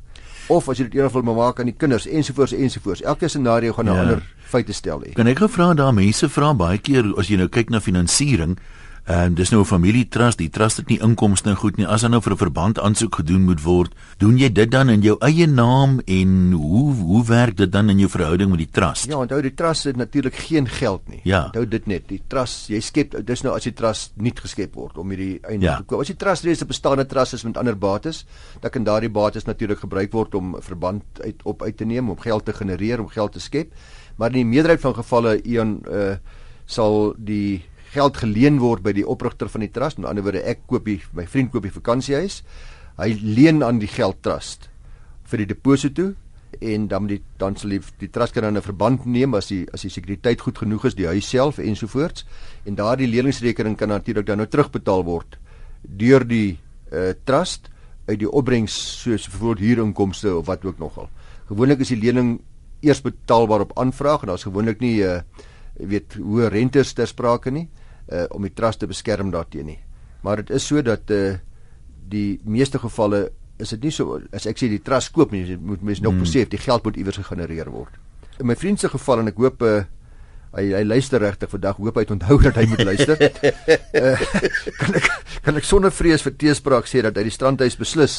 of 0.48 0.69
as 0.69 0.78
jy 0.78 0.86
dit 0.90 1.00
eendag 1.00 1.12
wil 1.12 1.24
maak 1.24 1.60
aan 1.60 1.66
die 1.72 1.78
kinders 1.78 2.06
ensovoorts 2.06 2.54
ensovoorts 2.54 3.02
elke 3.02 3.28
scenario 3.28 3.74
gaan 3.74 3.86
'n 3.86 3.94
ja. 3.94 4.02
ander 4.02 4.22
feite 4.38 4.74
stel 4.74 5.02
hê 5.02 5.13
kan 5.13 5.28
ek 5.28 5.38
gou 5.38 5.50
vra 5.50 5.74
daar 5.74 5.94
mense 5.94 6.30
vra 6.30 6.54
baie 6.54 6.78
keer 6.78 7.13
as 7.18 7.28
jy 7.28 7.38
nou 7.38 7.48
kyk 7.48 7.69
na 7.69 7.80
finansiering 7.80 8.57
Ehm 9.06 9.25
um, 9.25 9.34
dis 9.38 9.50
nou 9.50 9.62
'n 9.62 9.66
familietrust, 9.66 10.38
die 10.38 10.50
trust 10.50 10.78
het 10.78 10.88
nie 10.88 10.98
inkomste 11.00 11.48
nou 11.48 11.57
goed 11.57 11.78
nie. 11.78 11.86
As 11.86 12.02
dan 12.02 12.12
nou 12.12 12.22
vir 12.22 12.34
'n 12.34 12.38
verband 12.38 12.80
aansoek 12.80 13.16
gedoen 13.16 13.44
moet 13.46 13.62
word, 13.62 13.94
doen 14.18 14.38
jy 14.38 14.52
dit 14.52 14.72
dan 14.72 14.90
in 14.90 15.02
jou 15.02 15.16
eie 15.19 15.48
naam 15.48 16.02
en 16.06 16.52
hoe 16.52 16.94
hoe 16.94 17.25
werk 17.25 17.57
dit 17.57 17.72
dan 17.72 17.90
in 17.90 18.00
jou 18.00 18.10
verhouding 18.10 18.50
met 18.50 18.57
die 18.57 18.69
trust? 18.72 19.06
Ja, 19.06 19.18
onthou 19.18 19.42
die 19.42 19.54
trust 19.54 19.84
het 19.84 19.96
natuurlik 19.96 20.36
geen 20.36 20.68
geld 20.68 21.07
nie. 21.07 21.19
Ja. 21.24 21.46
Onthou 21.46 21.68
dit 21.68 21.86
net. 21.86 22.07
Die 22.07 22.22
trust, 22.28 22.68
jy 22.68 22.80
skep 22.80 23.25
dis 23.25 23.42
nou 23.42 23.56
as 23.56 23.63
die 23.63 23.74
trust 23.74 24.12
nie 24.16 24.31
geskep 24.36 24.74
word 24.74 24.98
om 24.98 25.10
hierdie 25.10 25.40
einde 25.42 25.66
ja. 25.66 25.78
te 25.78 25.84
koop. 25.84 26.02
As 26.02 26.07
die 26.07 26.18
trust 26.18 26.44
reeds 26.44 26.62
'n 26.62 26.68
bestaande 26.68 27.06
trust 27.06 27.34
is 27.34 27.44
met 27.44 27.57
ander 27.57 27.78
bates, 27.78 28.25
dan 28.62 28.72
kan 28.72 28.84
daardie 28.84 29.10
bates 29.10 29.46
natuurlik 29.46 29.80
gebruik 29.80 30.12
word 30.12 30.36
om 30.36 30.56
verband 30.60 31.04
uit 31.22 31.42
op 31.44 31.62
uit 31.62 31.78
te 31.78 31.86
neem, 31.86 32.10
om 32.10 32.19
geld 32.19 32.46
te 32.46 32.54
genereer, 32.54 33.00
om 33.00 33.07
geld 33.07 33.31
te 33.31 33.40
skep. 33.40 33.72
Maar 34.16 34.30
in 34.30 34.36
die 34.36 34.46
meerderheid 34.46 34.81
van 34.81 34.96
gevalle, 34.96 35.42
Ian, 35.44 35.81
uh 35.88 36.16
sal 36.66 37.13
die 37.18 37.62
geld 37.95 38.19
geleen 38.19 38.59
word 38.59 38.83
by 38.83 38.94
die 38.95 39.07
oprigter 39.07 39.50
van 39.51 39.63
die 39.63 39.71
trust. 39.71 40.00
Met 40.00 40.09
ander 40.09 40.25
woorde, 40.25 40.44
ek 40.44 40.65
koop 40.69 40.88
die 40.88 41.00
my 41.15 41.25
vriend 41.30 41.53
koop 41.53 41.65
die 41.68 41.74
vakansiehuis. 41.74 42.42
Hy 43.00 43.09
leen 43.24 43.63
aan 43.63 43.80
die 43.81 43.92
geld 43.92 44.21
trust 44.25 44.69
vir 45.30 45.44
die 45.44 45.50
deposito 45.56 46.14
en 46.64 46.85
dan 46.87 47.07
die 47.09 47.19
dan 47.42 47.57
sal 47.59 47.73
die, 47.75 47.81
die 47.99 48.09
trust 48.14 48.35
kan 48.35 48.45
dan 48.45 48.57
'n 48.57 48.64
verband 48.64 49.06
neem 49.06 49.33
as 49.35 49.49
die 49.52 49.66
as 49.73 49.81
die 49.81 49.92
sekuriteit 49.92 50.42
goed 50.42 50.57
genoeg 50.57 50.85
is 50.85 50.95
die 50.95 51.07
huis 51.07 51.28
self 51.28 51.57
ensovoorts 51.59 52.25
en 52.66 52.75
daardie 52.75 53.07
leningsrekening 53.07 53.75
kan 53.75 53.90
natuurlik 53.90 54.25
dan 54.25 54.37
nou 54.37 54.47
terugbetaal 54.47 55.04
word 55.04 55.37
deur 55.83 56.23
die 56.23 56.57
uh, 56.94 57.11
trust 57.25 57.69
uit 58.07 58.19
die 58.19 58.30
opbrengs 58.30 59.02
soos 59.02 59.28
byvoorbeeld 59.28 59.66
huurinkomste 59.68 60.35
of 60.37 60.45
wat 60.45 60.66
ook 60.66 60.80
nogal. 60.80 61.09
Gewoonlik 61.49 61.80
is 61.80 61.92
die 61.92 61.99
lening 61.99 62.40
eers 62.81 63.02
betaalbaar 63.02 63.61
op 63.61 63.78
aanvraag 63.78 64.21
en 64.21 64.28
daar's 64.28 64.47
gewoonlik 64.47 64.80
nie 64.80 65.02
'n 65.02 65.04
uh, 65.04 65.16
eh, 65.16 65.23
weet 65.90 66.14
hoe 66.14 66.47
rentes 66.47 66.94
ter 66.94 67.07
sprake 67.07 67.52
nie 67.52 67.68
uh, 67.68 67.84
om 68.06 68.44
die 68.45 68.54
trust 68.54 68.80
te 68.80 68.88
beskerm 68.88 69.31
daarteen 69.33 69.66
nie. 69.66 69.80
Maar 70.26 70.44
dit 70.44 70.56
is 70.57 70.66
so 70.68 70.81
dat 70.81 71.09
uh, 71.14 71.35
die 72.09 72.40
meeste 72.44 72.80
gevalle 72.81 73.30
is 73.62 73.71
dit 73.76 73.88
nie 73.88 73.94
so 73.94 74.19
as 74.35 74.47
ek 74.50 74.59
sê 74.59 74.69
die 74.71 74.81
trust 74.83 75.14
koop 75.16 75.33
nie, 75.33 75.57
moet 75.57 75.83
mens 75.85 76.02
nog 76.04 76.16
hmm. 76.16 76.26
besef 76.26 76.50
die 76.52 76.62
geld 76.62 76.83
moet 76.83 76.97
iewers 77.00 77.19
gegenereer 77.21 77.69
word. 77.71 77.94
In 78.42 78.50
my 78.50 78.56
vriend 78.59 78.81
se 78.81 78.90
geval 78.92 79.24
en 79.24 79.31
ek 79.31 79.40
hoop 79.40 79.64
uh, 79.64 79.83
hy 80.56 80.66
hy 80.76 80.83
luister 80.88 81.24
regtig 81.24 81.52
vandag, 81.52 81.80
hoop 81.80 82.00
hy 82.00 82.06
het 82.06 82.16
onthou 82.16 82.40
dat 82.44 82.57
hy 82.59 82.66
moet 82.71 82.83
luister. 82.88 83.21
uh, 83.21 84.26
kan 84.81 84.97
ek 85.00 85.12
kan 85.45 85.62
ek 85.62 85.68
sonder 85.68 85.94
vrees 85.94 86.26
vir 86.26 86.35
teespraak 86.42 86.90
sê 86.90 87.04
dat 87.06 87.18
hy 87.19 87.28
die 87.30 87.35
strandhuis 87.35 87.78
beslis 87.80 88.18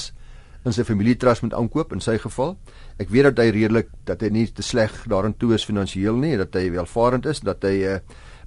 in 0.67 0.75
sy 0.75 0.83
familietrust 0.87 1.45
moet 1.45 1.55
aankoop 1.55 1.93
in 1.95 2.03
sy 2.03 2.17
geval. 2.23 2.57
Ek 3.03 3.13
weet 3.13 3.29
dat 3.31 3.45
hy 3.45 3.51
redelik 3.55 3.93
dat 4.09 4.25
hy 4.25 4.33
nie 4.35 4.47
te 4.51 4.65
sleg 4.67 4.95
daarin 5.11 5.37
toe 5.39 5.53
is 5.55 5.67
finansiëel 5.69 6.17
nie, 6.19 6.35
dat 6.41 6.57
hy 6.59 6.71
welvarend 6.75 7.29
is, 7.31 7.43
dat 7.47 7.63
hy 7.67 7.77
uh, 7.87 7.99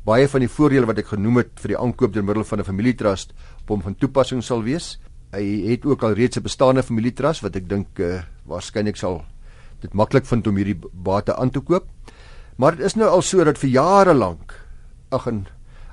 baie 0.07 0.27
van 0.31 0.43
die 0.43 0.51
voordele 0.51 0.87
wat 0.87 1.01
ek 1.01 1.11
genoem 1.11 1.41
het 1.41 1.59
vir 1.59 1.73
die 1.73 1.79
aankoop 1.79 2.13
deur 2.13 2.23
middel 2.23 2.45
van 2.47 2.59
'n 2.59 2.67
familietrust 2.67 3.33
op 3.61 3.69
hom 3.69 3.81
van 3.81 3.95
toepassing 3.95 4.43
sal 4.43 4.63
wees. 4.63 4.97
Hy 5.31 5.69
het 5.69 5.85
ook 5.85 6.03
al 6.03 6.13
reeds 6.13 6.37
'n 6.37 6.43
bestaande 6.43 6.83
familietrust 6.83 7.41
wat 7.41 7.55
ek 7.55 7.69
dink 7.69 7.99
uh, 7.99 8.23
waarskynlik 8.45 8.97
sal 8.97 9.25
dit 9.81 9.93
maklik 9.93 10.25
vind 10.25 10.47
om 10.47 10.55
hierdie 10.55 10.79
bate 10.93 11.35
aan 11.35 11.49
te 11.49 11.59
koop. 11.59 11.85
Maar 12.57 12.75
dit 12.75 12.85
is 12.85 12.95
nou 12.95 13.07
al 13.07 13.21
so 13.21 13.43
dat 13.43 13.57
vir 13.57 13.69
jare 13.69 14.13
lank 14.13 14.53
ag 15.11 15.27
en 15.27 15.47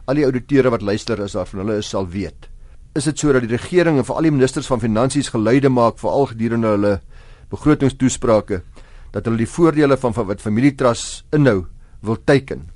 al 0.07 0.15
die 0.15 0.25
ouditeure 0.25 0.71
wat 0.71 0.83
luister 0.83 1.19
is 1.21 1.33
daar 1.33 1.47
van 1.47 1.59
hulle 1.59 1.79
is 1.79 1.89
sal 1.89 2.07
weet. 2.07 2.49
Is 2.95 3.05
dit 3.05 3.19
so 3.19 3.33
dat 3.33 3.43
die 3.43 3.57
regering 3.57 3.99
en 3.99 4.05
veral 4.05 4.23
die 4.23 4.31
ministers 4.31 4.67
van 4.67 4.81
finansies 4.81 5.29
geluide 5.29 5.69
maak 5.69 5.99
vir 5.99 6.11
al 6.11 6.27
gedurende 6.27 6.69
hulle 6.69 7.01
begrotingstoesprake 7.51 8.63
dat 9.13 9.25
hulle 9.25 9.37
die 9.37 9.51
voordele 9.51 9.97
van 9.97 10.13
wat 10.13 10.41
familietrust 10.41 11.25
inhou 11.33 11.67
wil 12.03 12.17
teiken 12.25 12.76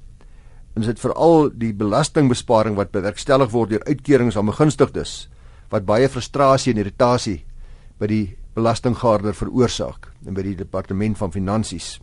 en 0.74 0.86
dit 0.86 1.00
veral 1.02 1.50
die 1.50 1.72
belastingbesparing 1.74 2.76
wat 2.78 2.92
bewerkstellig 2.94 3.50
word 3.50 3.70
deur 3.74 3.86
uitkerings 3.86 4.36
aan 4.36 4.50
begunstigdes 4.50 5.28
wat 5.70 5.86
baie 5.86 6.08
frustrasie 6.08 6.72
en 6.72 6.82
irritasie 6.82 7.40
by 7.98 8.08
die 8.10 8.24
belastinggaarder 8.54 9.34
veroorsaak 9.36 10.10
en 10.26 10.34
by 10.34 10.42
die 10.42 10.56
departement 10.58 11.18
van 11.18 11.32
finansies. 11.34 11.98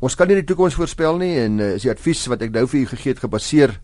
Ons 0.00 0.16
kan 0.16 0.28
nie 0.28 0.38
die 0.40 0.46
toekoms 0.48 0.76
voorspel 0.76 1.18
nie 1.20 1.34
en 1.40 1.60
uh, 1.60 1.74
is 1.76 1.84
die 1.84 1.92
advies 1.92 2.26
wat 2.32 2.42
ek 2.44 2.54
nou 2.54 2.66
vir 2.68 2.82
u 2.82 2.86
gegee 2.92 3.14
het 3.14 3.24
gebaseer 3.24 3.76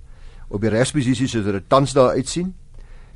op 0.48 0.62
die 0.62 0.72
regsposisies 0.72 1.34
soos 1.34 1.44
dit 1.44 1.68
tans 1.68 1.92
daar 1.96 2.16
uitsien. 2.16 2.54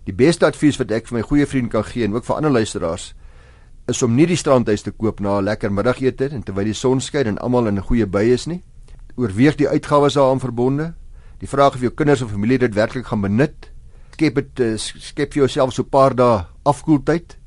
Die 0.04 0.16
beste 0.16 0.48
advies 0.48 0.78
wat 0.80 0.92
ek 0.92 1.08
vir 1.08 1.20
my 1.20 1.24
goeie 1.24 1.46
vriend 1.48 1.72
kan 1.72 1.84
gee 1.86 2.04
en 2.04 2.16
ook 2.16 2.26
vir 2.26 2.36
ander 2.36 2.52
luisteraars 2.52 3.12
is 3.90 4.02
om 4.06 4.12
nie 4.14 4.26
die 4.28 4.38
strandhuis 4.38 4.84
te 4.86 4.92
koop 4.92 5.20
na 5.20 5.38
'n 5.38 5.44
lekker 5.44 5.72
middagete 5.72 6.28
en 6.30 6.42
terwyl 6.42 6.64
die 6.64 6.74
son 6.74 7.00
skyn 7.00 7.26
en 7.26 7.38
almal 7.38 7.66
in 7.66 7.78
'n 7.78 7.88
goeie 7.88 8.06
bui 8.06 8.32
is 8.32 8.46
nie. 8.46 8.62
Oorweeg 9.16 9.56
die 9.56 9.68
uitgawes 9.68 10.14
daaraan 10.18 10.40
verbonde. 10.40 10.92
Die 11.40 11.48
vraag 11.48 11.74
of 11.74 11.80
jou 11.80 11.92
kinders 11.94 12.22
of 12.22 12.30
familie 12.30 12.58
dit 12.58 12.74
werklik 12.74 13.06
gaan 13.06 13.20
benut. 13.20 13.70
Skep 14.14 14.34
dit 14.34 14.60
uh, 14.60 14.76
skep 14.76 15.32
vir 15.32 15.46
jouself 15.46 15.72
so 15.72 15.82
'n 15.82 15.88
paar 15.88 16.14
dae 16.14 16.44
afkoeltyd 16.62 17.38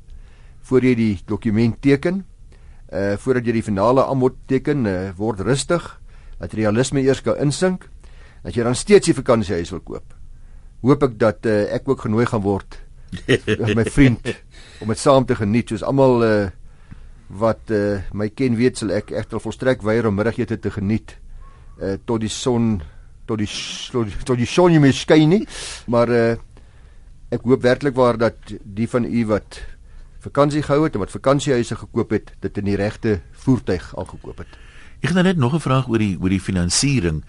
voor 0.62 0.82
jy 0.82 0.94
die 0.94 1.20
dokument 1.26 1.80
teken 1.80 2.24
uh 2.92 3.16
voordat 3.18 3.46
jy 3.46 3.52
die 3.52 3.62
finale 3.62 4.04
aanbod 4.06 4.36
teken, 4.46 4.86
uh, 4.86 5.10
word 5.16 5.40
rustig, 5.40 5.82
dat 6.38 6.52
realisme 6.52 7.02
eers 7.02 7.22
kan 7.22 7.36
insink, 7.42 7.88
dat 8.42 8.54
jy 8.54 8.62
dan 8.62 8.74
steeds 8.74 9.06
die 9.06 9.14
vakansiehuis 9.14 9.70
wil 9.70 9.80
koop. 9.80 10.14
Hoop 10.82 11.02
ek 11.02 11.18
dat 11.18 11.46
uh, 11.46 11.64
ek 11.74 11.88
ook 11.88 12.04
genooi 12.06 12.26
gaan 12.26 12.44
word 12.44 12.78
met 13.26 13.74
my 13.76 13.84
vriend 13.88 14.34
om 14.82 14.90
dit 14.90 14.98
saam 14.98 15.26
te 15.26 15.36
geniet 15.38 15.70
soos 15.70 15.84
almal 15.86 16.24
uh 16.24 16.36
wat 17.34 17.70
uh 17.72 18.02
my 18.12 18.28
ken 18.28 18.54
weet 18.58 18.78
sal 18.78 18.92
ek 18.94 19.10
egter 19.16 19.40
volstrek 19.40 19.82
weier 19.82 20.06
om 20.06 20.14
middagete 20.14 20.58
te 20.60 20.70
geniet 20.70 21.16
uh 21.84 21.94
tot 22.04 22.20
die 22.20 22.32
son 22.32 22.80
tot 23.26 23.38
die 23.38 23.50
tot 24.24 24.38
die 24.38 24.46
son 24.46 24.72
nie 24.72 24.80
meer 24.80 24.96
skyn 24.96 25.28
nie 25.28 25.46
maar 25.86 26.08
uh 26.08 26.36
ek 27.34 27.46
hoop 27.48 27.62
werklik 27.62 27.94
waar 27.94 28.18
dat 28.18 28.36
die 28.62 28.88
van 28.88 29.04
u 29.04 29.26
wat 29.26 29.60
vakansie 30.24 30.62
gehou 30.64 30.84
het 30.86 30.96
en 30.96 31.04
wat 31.04 31.14
vakansiehuise 31.14 31.76
gekoop 31.76 32.14
het, 32.16 32.32
dit 32.44 32.60
in 32.62 32.70
die 32.70 32.78
regte 32.80 33.18
voertuig 33.44 33.90
al 33.98 34.08
gekoop 34.08 34.44
het. 34.44 34.60
Ek 35.02 35.10
het 35.10 35.18
nou 35.18 35.26
net 35.26 35.40
nog 35.40 35.54
'n 35.54 35.66
vraag 35.66 35.88
oor 35.88 35.98
die 35.98 36.16
oor 36.20 36.32
die 36.32 36.40
finansiering. 36.40 37.24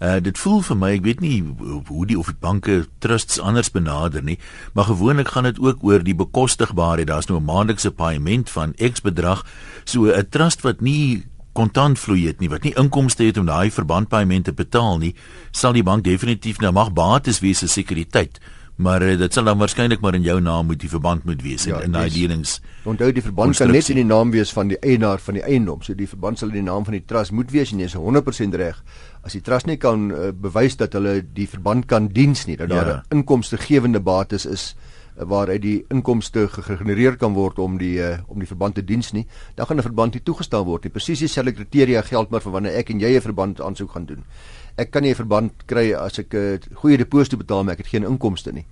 Uh 0.00 0.18
dit 0.20 0.38
voel 0.38 0.62
vir 0.62 0.76
my, 0.76 0.90
ek 0.96 1.04
weet 1.04 1.20
nie 1.20 1.44
hoe 1.86 2.06
die 2.06 2.18
of 2.18 2.26
die 2.26 2.40
banke 2.40 2.86
trusts 2.98 3.38
anders 3.38 3.70
benader 3.70 4.22
nie, 4.22 4.38
maar 4.72 4.84
gewoonlik 4.84 5.28
gaan 5.28 5.44
dit 5.44 5.60
ook 5.60 5.84
oor 5.84 6.02
die 6.02 6.14
bekostigbaarheid. 6.14 7.06
Daar's 7.06 7.26
nou 7.26 7.38
'n 7.40 7.44
maandelikse 7.44 7.90
paaiement 7.90 8.50
van 8.50 8.74
X 8.74 9.00
bedrag, 9.00 9.44
so 9.84 10.04
'n 10.04 10.26
trust 10.30 10.62
wat 10.62 10.80
nie 10.80 11.24
kontant 11.52 11.98
vloei 11.98 12.26
het 12.26 12.40
nie, 12.40 12.48
wat 12.48 12.62
nie 12.62 12.74
inkomste 12.78 13.24
het 13.24 13.38
om 13.38 13.46
daai 13.46 13.70
verbandpaaiement 13.70 14.44
te 14.44 14.52
betaal 14.52 14.98
nie, 14.98 15.14
sal 15.52 15.72
die 15.72 15.82
bank 15.82 16.04
definitief 16.04 16.60
nou 16.60 16.72
mag 16.72 16.92
bates 16.92 17.40
wees 17.40 17.62
as 17.62 17.72
sekuriteit 17.72 18.40
maar 18.80 19.02
uh, 19.04 19.16
dit 19.18 19.34
sal 19.34 19.44
dan 19.44 19.58
waarskynlik 19.60 20.00
maar 20.00 20.16
in 20.16 20.24
jou 20.24 20.38
naam 20.40 20.70
moet 20.70 20.80
die 20.80 20.88
verband 20.88 21.24
moet 21.28 21.42
wees 21.44 21.66
ja, 21.68 21.82
in 21.84 21.92
daai 21.92 22.08
lenings. 22.14 22.58
Onthou 22.88 23.10
die 23.12 23.22
verband 23.22 23.56
kan 23.58 23.72
net 23.72 23.90
in 23.92 24.00
die 24.00 24.06
naam 24.08 24.32
wees 24.32 24.52
van 24.56 24.70
die 24.72 24.78
eienaar 24.80 25.20
van 25.20 25.36
die 25.36 25.44
eiendom. 25.44 25.82
So 25.84 25.96
die 25.96 26.08
verband 26.08 26.40
sal 26.40 26.48
in 26.48 26.62
die 26.62 26.68
naam 26.68 26.86
van 26.88 26.96
die 26.96 27.04
trust 27.04 27.34
moet 27.36 27.52
wees 27.52 27.74
en 27.74 27.82
jy 27.82 27.90
is 27.90 27.96
100% 27.98 28.56
reg. 28.56 28.78
As 29.26 29.36
die 29.36 29.42
trust 29.44 29.68
nie 29.68 29.76
kan 29.80 30.08
uh, 30.08 30.30
bewys 30.32 30.78
dat 30.80 30.96
hulle 30.96 31.18
die 31.36 31.48
verband 31.50 31.90
kan 31.90 32.08
diens 32.16 32.46
nie, 32.48 32.56
dat 32.56 32.72
daar 32.72 32.86
'n 32.86 32.96
ja. 32.96 33.02
inkomstegewende 33.18 34.00
bates 34.00 34.46
is 34.46 34.72
uh, 34.72 34.89
waaruit 35.26 35.62
die 35.62 35.84
inkomste 35.90 36.48
gegenereer 36.48 37.16
kan 37.16 37.34
word 37.34 37.58
om 37.58 37.78
die 37.78 37.98
uh, 37.98 38.18
om 38.28 38.38
die 38.38 38.48
verband 38.48 38.74
te 38.74 38.84
diens 38.84 39.12
nie, 39.12 39.26
dan 39.54 39.66
gaan 39.66 39.78
'n 39.78 39.82
verband 39.82 40.14
nie 40.14 40.22
toegestaan 40.22 40.64
word 40.64 40.84
nie. 40.84 40.90
Presies 40.90 41.18
dieselfde 41.18 41.52
kriteria 41.52 42.02
geld 42.02 42.30
maar 42.30 42.40
vir 42.40 42.52
wanneer 42.52 42.78
ek 42.78 42.90
en 42.90 43.00
jy 43.00 43.16
'n 43.16 43.20
verband 43.20 43.60
aansoek 43.60 43.90
gaan 43.90 44.06
doen 44.06 44.24
ek 44.80 44.90
kan 44.90 45.02
nie 45.02 45.10
'n 45.10 45.20
verband 45.22 45.66
kry 45.66 45.92
as 45.92 46.18
ek 46.18 46.34
'n 46.34 46.38
uh, 46.38 46.76
goeie 46.80 46.96
deposito 46.96 47.36
betaal 47.36 47.64
maar 47.64 47.74
ek 47.74 47.84
het 47.84 47.92
geen 47.94 48.04
inkomste 48.04 48.52
nie. 48.52 48.66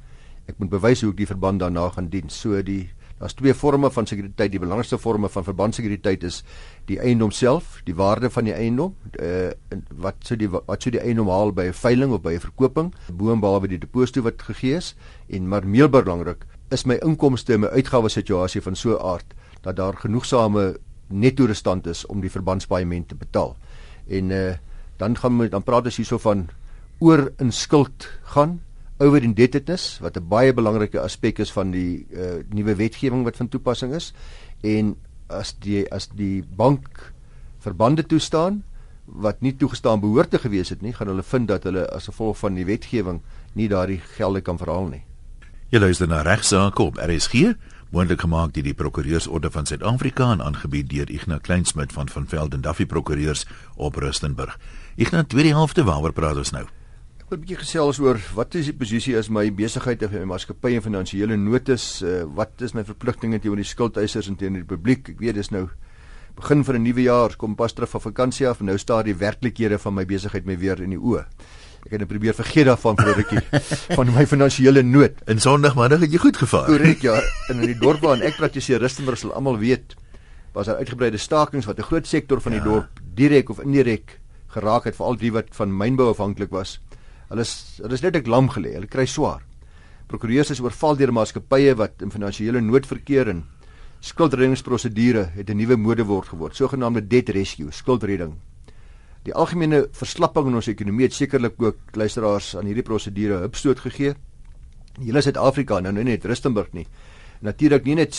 Ek 0.48 0.58
moet 0.58 0.70
bewys 0.70 1.02
hoe 1.02 1.10
ek 1.10 1.16
die 1.16 1.26
verband 1.26 1.60
daarna 1.60 1.88
gaan 1.90 2.08
dien. 2.08 2.30
So 2.30 2.62
die 2.62 2.90
daar's 3.18 3.34
twee 3.34 3.54
forme 3.54 3.90
van 3.90 4.06
sekuriteit. 4.06 4.50
Die 4.50 4.60
belangrikste 4.60 4.98
vorme 4.98 5.28
van 5.28 5.44
verbandsekuriteit 5.44 6.22
is 6.22 6.42
die 6.86 6.98
eiendom 7.00 7.30
self, 7.30 7.80
die 7.84 7.94
waarde 7.94 8.30
van 8.30 8.44
die 8.44 8.54
eiendom, 8.54 8.94
uh 9.20 9.50
wat 9.98 10.22
sou 10.26 10.38
die 10.38 10.48
wat 10.50 10.82
sou 10.82 10.92
die 10.94 11.02
eiendom 11.02 11.28
haal 11.28 11.52
by 11.52 11.68
'n 11.68 11.72
veiling 11.72 12.12
of 12.12 12.22
by 12.22 12.34
'n 12.34 12.40
verkoping, 12.40 12.94
boonbehalwe 13.12 13.68
die 13.68 13.78
deposito 13.78 14.22
wat 14.22 14.42
gegee 14.42 14.76
is 14.76 14.94
en 15.28 15.48
maar 15.48 15.66
meer 15.66 15.90
belangrik 15.90 16.46
is 16.70 16.84
my 16.84 16.98
inkomste 17.02 17.54
en 17.54 17.60
my 17.60 17.68
uitgawes 17.68 18.12
situasie 18.12 18.60
van 18.60 18.76
so 18.76 18.96
'n 18.96 19.02
aard 19.02 19.34
dat 19.62 19.76
daar 19.76 19.96
genoegsame 19.96 20.76
netto 21.08 21.44
restant 21.44 21.86
is 21.86 22.06
om 22.06 22.20
die 22.20 22.30
verbandspaaiement 22.30 23.08
te 23.08 23.14
betaal. 23.14 23.56
En 24.06 24.30
uh 24.30 24.54
dan 24.98 25.16
gaan 25.16 25.38
we 25.38 25.48
dan 25.48 25.62
praat 25.62 25.84
ons 25.84 25.96
hierso 25.96 26.18
van 26.18 26.48
oor 26.98 27.32
in 27.38 27.52
skuld 27.52 28.08
gaan 28.22 28.60
over 28.98 29.22
indebtedness 29.22 29.98
wat 30.02 30.16
'n 30.16 30.28
baie 30.28 30.52
belangrike 30.52 31.00
aspek 31.00 31.38
is 31.38 31.52
van 31.52 31.70
die 31.70 32.06
uh, 32.10 32.42
nuwe 32.50 32.74
wetgewing 32.74 33.24
wat 33.24 33.36
van 33.36 33.48
toepassing 33.48 33.94
is 33.94 34.12
en 34.60 34.96
as 35.26 35.54
die 35.58 35.86
as 35.92 36.08
die 36.08 36.42
bank 36.56 37.12
verbande 37.58 38.06
toestaan 38.06 38.62
wat 39.04 39.40
nie 39.40 39.56
toegestaan 39.56 40.00
behoort 40.00 40.30
te 40.30 40.38
gewees 40.38 40.68
het 40.68 40.82
nie 40.82 40.92
gaan 40.92 41.08
hulle 41.08 41.22
vind 41.22 41.48
dat 41.48 41.62
hulle 41.62 41.86
as 41.90 42.08
gevolg 42.10 42.38
van 42.38 42.54
die 42.54 42.64
wetgewing 42.64 43.20
nie 43.52 43.68
daardie 43.68 44.00
gelde 44.16 44.40
kan 44.40 44.58
verhaal 44.58 44.88
nie. 44.88 45.02
Jy 45.70 45.78
luister 45.78 46.08
na 46.08 46.22
regsaake 46.22 46.82
op 46.82 46.98
RSG 46.98 47.54
moontlik 47.90 48.20
gemaak 48.20 48.52
deur 48.52 48.64
die 48.64 48.76
Prokureursorde 48.76 49.50
van 49.50 49.66
Suid-Afrika 49.66 50.32
en 50.32 50.42
aangebied 50.42 50.90
deur 50.90 51.10
Ignas 51.10 51.40
Kleinsmid 51.40 51.92
van 51.92 52.08
van 52.08 52.26
Velden 52.26 52.60
Duffy 52.60 52.86
Prokureurs 52.86 53.46
op 53.76 53.96
Rustenburg. 53.96 54.58
Ignas, 54.96 55.24
tweede 55.28 55.48
helfte 55.48 55.84
waaroor 55.84 56.12
praat 56.12 56.36
ons 56.36 56.50
nou? 56.50 56.66
Ek 57.28 57.34
wil 57.34 57.42
'n 57.42 57.44
bietjie 57.44 57.60
gesels 57.60 57.98
oor 58.00 58.16
wat 58.32 58.54
is 58.56 58.70
die 58.70 58.72
posisie 58.72 59.12
as 59.18 59.28
my 59.28 59.50
besigheid 59.52 60.00
of 60.02 60.14
my 60.16 60.24
maatskappy 60.24 60.70
en 60.78 60.80
finansiële 60.80 61.36
notas, 61.36 62.00
uh, 62.00 62.24
wat 62.24 62.62
is 62.64 62.72
my 62.72 62.80
verpligtinge 62.88 63.36
teenoor 63.36 63.60
die 63.60 63.68
skuldeisers 63.68 64.30
en 64.30 64.36
teenoor 64.40 64.62
die 64.62 64.70
publiek? 64.70 65.10
Ek 65.12 65.20
weet 65.20 65.36
dis 65.36 65.50
nou 65.52 65.68
begin 66.40 66.64
van 66.64 66.76
'n 66.76 66.82
nuwe 66.88 67.02
jaar, 67.02 67.36
kom 67.36 67.54
pas 67.54 67.70
terug 67.70 67.90
van 67.90 68.00
vakansie 68.00 68.48
af 68.48 68.60
en 68.60 68.66
nou 68.72 68.78
staar 68.78 69.04
die 69.04 69.12
werklikhede 69.12 69.78
van 69.78 69.94
my 69.94 70.06
besigheid 70.06 70.46
my 70.46 70.56
weer 70.56 70.80
in 70.80 70.96
die 70.96 70.98
oë. 70.98 71.26
Ek 71.84 71.90
het 71.90 72.00
net 72.00 72.08
probeer 72.08 72.32
vergeet 72.32 72.64
daarvan 72.64 72.96
vir 72.96 73.08
'n 73.12 73.16
rukkie 73.20 73.42
van 73.98 74.14
my 74.14 74.24
finansiële 74.24 74.82
nood. 74.82 75.12
In 75.26 75.38
Sondagmiddag 75.38 76.00
het 76.00 76.10
jy 76.10 76.18
goed 76.18 76.36
gevaar. 76.36 76.64
Korrek, 76.64 77.02
ja. 77.02 77.20
In 77.50 77.60
in 77.60 77.66
die 77.66 77.78
dorp 77.78 78.00
waar 78.00 78.22
ek 78.22 78.38
praktiseer, 78.38 78.80
Rustenburg 78.80 79.18
sal 79.18 79.34
almal 79.34 79.58
weet, 79.58 79.96
was 80.54 80.66
daar 80.66 80.80
uitgebreide 80.80 81.18
stakings 81.18 81.66
wat 81.66 81.78
'n 81.78 81.82
groot 81.92 82.06
sektor 82.06 82.40
van 82.40 82.52
die 82.52 82.60
ja. 82.60 82.64
dorp 82.64 82.88
direk 83.14 83.50
of 83.50 83.60
indirek 83.60 84.18
geraak 84.48 84.84
het, 84.84 84.96
veral 84.96 85.16
die 85.16 85.32
wat 85.32 85.48
van 85.52 85.76
mynbou 85.76 86.08
afhanklik 86.08 86.50
was. 86.50 86.80
Hulle 87.28 87.44
is 87.44 87.80
hulle 87.82 87.94
is 87.94 88.02
net 88.02 88.16
ek 88.16 88.26
lam 88.26 88.48
gelê. 88.48 88.74
Hulle 88.78 88.88
kry 88.90 89.06
swaar. 89.06 89.42
Prokureurs 90.08 90.50
is 90.54 90.60
oorval 90.64 90.96
deur 90.96 91.12
maatskappye 91.12 91.74
wat 91.76 92.02
in 92.02 92.12
finansiële 92.12 92.62
nood 92.64 92.86
verkeer 92.88 93.28
en 93.28 93.44
skuldreddingsprosedure 94.00 95.24
het 95.34 95.50
'n 95.50 95.56
nuwe 95.56 95.76
mode 95.76 96.04
word 96.04 96.28
geword, 96.28 96.56
sogenaamde 96.56 97.06
debt 97.08 97.28
rescue, 97.28 97.70
skuldredding. 97.70 98.38
Die 99.24 99.34
algemene 99.34 99.88
verslapping 99.92 100.46
in 100.46 100.54
ons 100.54 100.68
ekonomie 100.68 101.04
het 101.04 101.12
sekerlik 101.12 101.60
ook 101.62 101.78
luisteraars 101.92 102.56
aan 102.56 102.64
hierdie 102.64 102.82
prosedure 102.82 103.40
hupstoot 103.42 103.80
gegee. 103.80 104.14
Hele 105.02 105.20
Suid-Afrika 105.20 105.80
nou, 105.80 105.92
nou 105.92 106.04
net 106.04 106.24
Rustenburg 106.24 106.72
nie. 106.72 106.86
Natuurlik 107.40 107.84
nie 107.84 107.94
net 107.94 108.14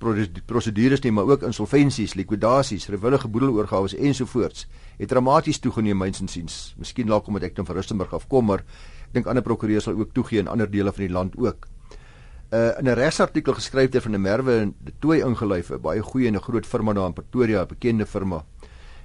skuldreddingsprosedures 0.00 1.02
nie, 1.04 1.12
maar 1.12 1.28
ook 1.28 1.42
insolventies, 1.44 2.14
likwidasies, 2.16 2.88
rewillige 2.88 3.28
boedeloorgawes 3.28 3.94
ensovoorts 3.94 4.66
het 4.98 5.08
dramaties 5.08 5.60
toegeneem 5.60 5.98
myns 5.98 6.20
insiens. 6.20 6.74
Miskien 6.78 7.08
laat 7.08 7.24
kom 7.24 7.36
dit 7.38 7.50
ek 7.50 7.56
dan 7.56 7.66
van 7.66 7.76
Rustenburg 7.76 8.14
afkom, 8.14 8.46
maar 8.46 8.64
ek 9.08 9.12
dink 9.12 9.26
ander 9.26 9.44
prokureurs 9.44 9.84
sal 9.84 9.98
ook 9.98 10.14
toegee 10.14 10.40
in 10.40 10.48
ander 10.48 10.70
dele 10.70 10.92
van 10.92 11.04
die 11.04 11.12
land 11.12 11.36
ook. 11.36 11.68
Uh 12.52 12.72
in 12.78 12.88
'n 12.88 12.96
regsartikel 12.96 13.54
geskryf 13.54 13.90
deur 13.90 14.02
van 14.02 14.12
der 14.12 14.20
Merwe 14.20 14.58
en 14.60 14.74
die 14.80 14.94
Tooi 14.98 15.20
ingelyf, 15.20 15.70
'n 15.70 15.80
baie 15.80 16.02
goeie 16.02 16.26
en 16.26 16.34
'n 16.34 16.40
groot 16.40 16.66
firma 16.66 16.92
daar 16.92 17.06
in 17.06 17.12
Pretoria, 17.12 17.62
'n 17.62 17.68
bekende 17.68 18.06
firma 18.06 18.44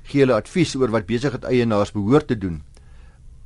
gee 0.05 0.21
hulle 0.21 0.37
advies 0.37 0.75
oor 0.75 0.91
wat 0.93 1.07
besigheid 1.09 1.43
eienaars 1.43 1.91
behoort 1.91 2.27
te 2.27 2.37
doen 2.37 2.61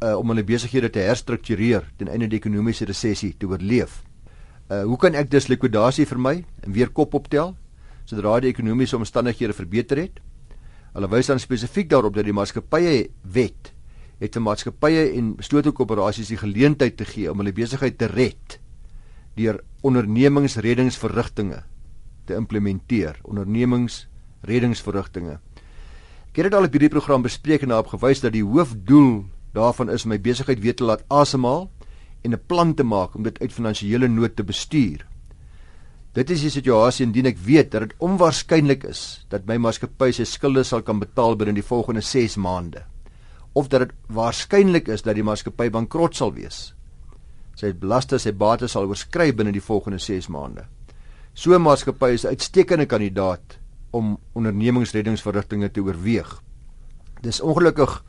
uh, 0.03 0.15
om 0.17 0.27
hulle 0.29 0.43
besighede 0.43 0.89
te 0.89 0.99
herstruktureer 0.99 1.87
ten 1.97 2.07
einde 2.07 2.27
die 2.27 2.39
ekonomiese 2.39 2.85
resessie 2.85 3.35
te 3.37 3.47
oorleef. 3.47 4.01
Uh, 4.69 4.83
hoe 4.85 4.99
kan 5.01 5.17
ek 5.17 5.31
dus 5.33 5.47
likwidasie 5.49 6.05
vermy 6.05 6.45
en 6.61 6.69
weer 6.75 6.91
kop 6.93 7.15
optel 7.17 7.55
sodra 8.05 8.38
die 8.39 8.51
ekonomiese 8.53 8.97
omstandighede 8.97 9.53
verbeter 9.57 9.97
het? 9.97 10.19
Hulle 10.93 11.09
wys 11.09 11.25
dan 11.29 11.39
spesifiek 11.41 11.89
daarop 11.89 12.13
dat 12.13 12.25
die 12.25 12.33
maatskappye 12.33 13.09
wet 13.33 13.73
het 14.19 14.35
'n 14.35 14.41
maatskappye 14.45 15.13
en 15.17 15.35
beslote 15.35 15.71
korporasies 15.71 16.27
die 16.27 16.38
geleentheid 16.38 16.97
te 16.97 17.05
gee 17.05 17.31
om 17.31 17.38
hulle 17.38 17.53
besigheid 17.53 17.97
te 17.97 18.05
red 18.05 18.59
deur 19.35 19.63
ondernemingsreddingsverrigtinge 19.81 21.63
te 22.25 22.35
implementeer. 22.35 23.19
Ondernemingsreddingsverrigtinge 23.23 25.39
Ek 26.29 26.35
het 26.35 26.51
dit 26.51 26.53
al 26.53 26.67
op 26.67 26.71
hierdie 26.71 26.93
program 26.93 27.23
bespreek 27.25 27.63
en 27.65 27.71
daarop 27.73 27.88
gewys 27.88 28.19
dat 28.21 28.33
die 28.33 28.45
hoofdoel 28.45 29.25
daarvan 29.53 29.89
is 29.89 30.05
my 30.05 30.19
besigheid 30.21 30.59
weer 30.61 30.75
te 30.75 30.83
laat 30.83 31.01
asemhaal 31.09 31.71
en 32.23 32.33
'n 32.33 32.45
plan 32.47 32.73
te 32.73 32.83
maak 32.83 33.15
om 33.15 33.23
dit 33.23 33.39
uit 33.39 33.53
finansiële 33.53 34.07
nood 34.07 34.35
te 34.35 34.43
bestuur. 34.43 35.05
Dit 36.13 36.29
is 36.29 36.41
die 36.41 36.49
situasie 36.49 37.05
indien 37.05 37.25
ek 37.25 37.38
weet 37.38 37.71
dat 37.71 37.81
dit 37.81 37.93
onwaarskynlik 37.99 38.83
is 38.83 39.25
dat 39.29 39.45
my 39.45 39.57
maatskappy 39.57 40.11
sy 40.11 40.23
skulde 40.23 40.63
sal 40.63 40.81
kan 40.81 40.99
betaal 40.99 41.35
binne 41.35 41.53
die 41.53 41.63
volgende 41.63 42.01
6 42.01 42.35
maande 42.35 42.83
of 43.53 43.67
dat 43.67 43.79
dit 43.79 43.93
waarskynlik 44.07 44.88
is 44.88 45.01
dat 45.01 45.15
die 45.15 45.23
maatskappy 45.23 45.69
bankrot 45.69 46.15
sal 46.15 46.33
wees. 46.33 46.73
Sy 47.55 47.73
belasting 47.73 48.21
sy 48.21 48.31
bates 48.31 48.71
sal 48.71 48.88
oorskry 48.88 49.31
binne 49.35 49.51
die 49.51 49.63
volgende 49.63 49.99
6 49.99 50.29
maande. 50.29 50.65
So 51.33 51.53
'n 51.53 51.61
maatskappy 51.61 52.13
is 52.13 52.25
'n 52.25 52.35
uitstekende 52.35 52.85
kandidaat 52.85 53.59
om 53.91 54.17
ondernemingsreddingsverrigtinge 54.33 55.69
te 55.71 55.81
oorweeg. 55.81 56.41
Dis 57.21 57.41
ongelukkig 57.41 58.03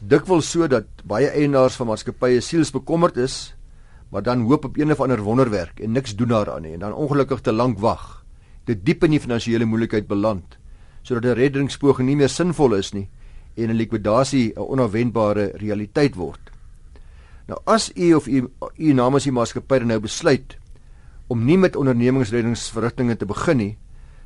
dikwels 0.00 0.48
so 0.50 0.66
dat 0.66 0.86
baie 1.04 1.28
eienaars 1.28 1.76
van 1.76 1.90
maatskappye 1.90 2.40
sielsbekommerd 2.40 3.16
is, 3.20 3.54
maar 4.10 4.22
dan 4.22 4.46
hoop 4.48 4.64
op 4.64 4.76
een 4.76 4.90
of 4.90 5.00
ander 5.00 5.20
wonderwerk 5.20 5.80
en 5.80 5.92
niks 5.92 6.16
doen 6.16 6.28
daaraan 6.28 6.62
nie 6.62 6.72
en 6.72 6.80
dan 6.80 6.94
ongelukkig 6.94 7.40
te 7.40 7.52
lank 7.52 7.78
wag. 7.78 8.24
Dit 8.64 8.84
diep 8.84 9.04
in 9.04 9.10
die 9.10 9.20
finansiële 9.20 9.64
moeilikheid 9.64 10.08
beland 10.08 10.58
sodat 11.02 11.24
'n 11.24 11.38
reddingspoging 11.38 12.08
nie 12.08 12.16
meer 12.16 12.28
sinvol 12.28 12.74
is 12.74 12.92
nie 12.92 13.08
en 13.56 13.70
'n 13.70 13.76
likwidasie 13.76 14.52
'n 14.56 14.60
onverwendbare 14.60 15.52
realiteit 15.56 16.14
word. 16.14 16.50
Nou 17.46 17.58
as 17.64 17.90
u 17.96 18.14
of 18.14 18.26
u 18.26 18.48
u 18.76 18.92
namens 18.92 19.24
die 19.24 19.32
maatskappy 19.32 19.78
nou 19.78 20.00
besluit 20.00 20.56
om 21.26 21.44
nie 21.44 21.58
met 21.58 21.76
ondernemingsreddingsverrigtinge 21.76 23.16
te 23.16 23.26
begin 23.26 23.56
nie, 23.56 23.78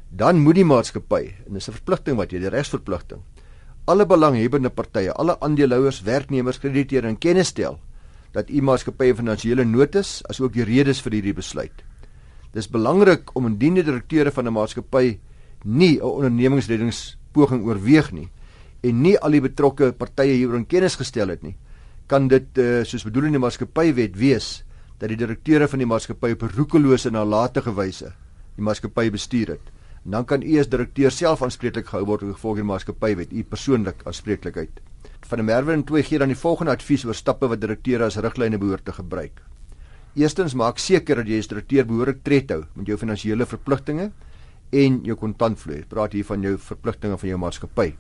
dan 0.09 0.39
moet 0.41 0.55
die 0.55 0.65
maatskappy, 0.65 1.35
en 1.47 1.53
dis 1.53 1.69
'n 1.69 1.73
verpligting 1.73 2.17
wat 2.17 2.31
jy 2.33 2.39
die 2.39 2.49
regsverpligting, 2.49 3.21
alle 3.85 4.07
belanghebbende 4.07 4.71
partye, 4.71 5.13
alle 5.13 5.37
aandeelhouers, 5.45 6.03
werknemers, 6.03 6.59
krediteure 6.59 7.09
in 7.09 7.19
kennis 7.21 7.53
stel 7.53 7.79
dat 8.35 8.49
u 8.51 8.63
maatskappy 8.65 9.13
finansiële 9.15 9.65
nood 9.65 9.95
is, 9.95 10.23
asook 10.27 10.57
die 10.57 10.65
redes 10.67 11.03
vir 11.05 11.19
hierdie 11.19 11.37
besluit. 11.37 11.85
Dis 12.55 12.67
belangrik 12.71 13.31
om 13.39 13.47
indien 13.47 13.77
die 13.79 13.85
direkteure 13.85 14.33
van 14.35 14.49
'n 14.49 14.53
maatskappy 14.53 15.19
nie 15.65 15.99
'n 15.99 16.03
ondernemingsreddingspoging 16.03 17.63
oorweeg 17.65 18.13
nie 18.13 18.29
en 18.83 19.03
nie 19.03 19.19
al 19.19 19.31
die 19.31 19.41
betrokke 19.41 19.93
partye 19.93 20.35
hieroor 20.35 20.57
in 20.57 20.67
kennis 20.67 20.97
gestel 20.97 21.29
het 21.29 21.43
nie, 21.43 21.57
kan 22.07 22.29
dit 22.29 22.59
uh, 22.59 22.85
soos 22.85 23.05
bedoel 23.05 23.25
in 23.25 23.33
die 23.33 23.39
maatskappywet 23.39 24.17
wees 24.17 24.65
dat 24.99 25.09
die 25.09 25.17
direkteure 25.17 25.69
van 25.69 25.79
die 25.79 25.87
maatskappy 25.87 26.33
op 26.33 26.43
roekelose 26.43 27.09
en 27.09 27.15
nalatige 27.15 27.75
wyse 27.75 28.13
die 28.57 28.63
maatskappy 28.63 29.11
bestuur 29.11 29.49
het 29.49 29.61
en 29.67 29.84
dan 30.05 30.25
kan 30.25 30.43
u 30.43 30.59
as 30.61 30.69
direkteur 30.69 31.11
self 31.11 31.43
aanspreeklik 31.43 31.89
gehou 31.89 32.05
word 32.07 32.23
oor 32.23 32.35
gevolg 32.35 32.61
die 32.61 32.67
maatskappywet, 32.69 33.33
u 33.33 33.43
persoonlik 33.43 34.05
aanspreeklikheid. 34.05 34.81
Van 35.25 35.41
der 35.41 35.47
Merwe 35.49 35.73
en 35.73 35.85
2 35.85 36.03
gee 36.05 36.19
dan 36.21 36.29
die 36.29 36.37
volgende 36.37 36.75
advies 36.77 37.07
oor 37.09 37.17
stappe 37.17 37.49
wat 37.49 37.61
direkteure 37.61 38.05
as 38.05 38.21
riglyne 38.21 38.59
behoort 38.61 38.85
te 38.85 38.93
gebruik. 38.93 39.41
Eerstens 40.15 40.55
maak 40.55 40.79
seker 40.79 41.23
dat 41.23 41.29
jy 41.29 41.41
as 41.41 41.49
direkteur 41.49 41.87
behoorlik 41.89 42.21
tred 42.23 42.53
hou 42.53 42.61
met 42.77 42.87
jou 42.87 42.99
finansiële 43.01 43.47
verpligtinge 43.49 44.11
en 44.71 45.01
jou 45.07 45.17
kontantvloei. 45.17 45.81
Praat 45.89 46.13
hier 46.13 46.29
van 46.29 46.45
jou 46.45 46.59
verpligtinge 46.59 47.17
van 47.19 47.29
jou 47.33 47.39
maatskappy. 47.41 47.95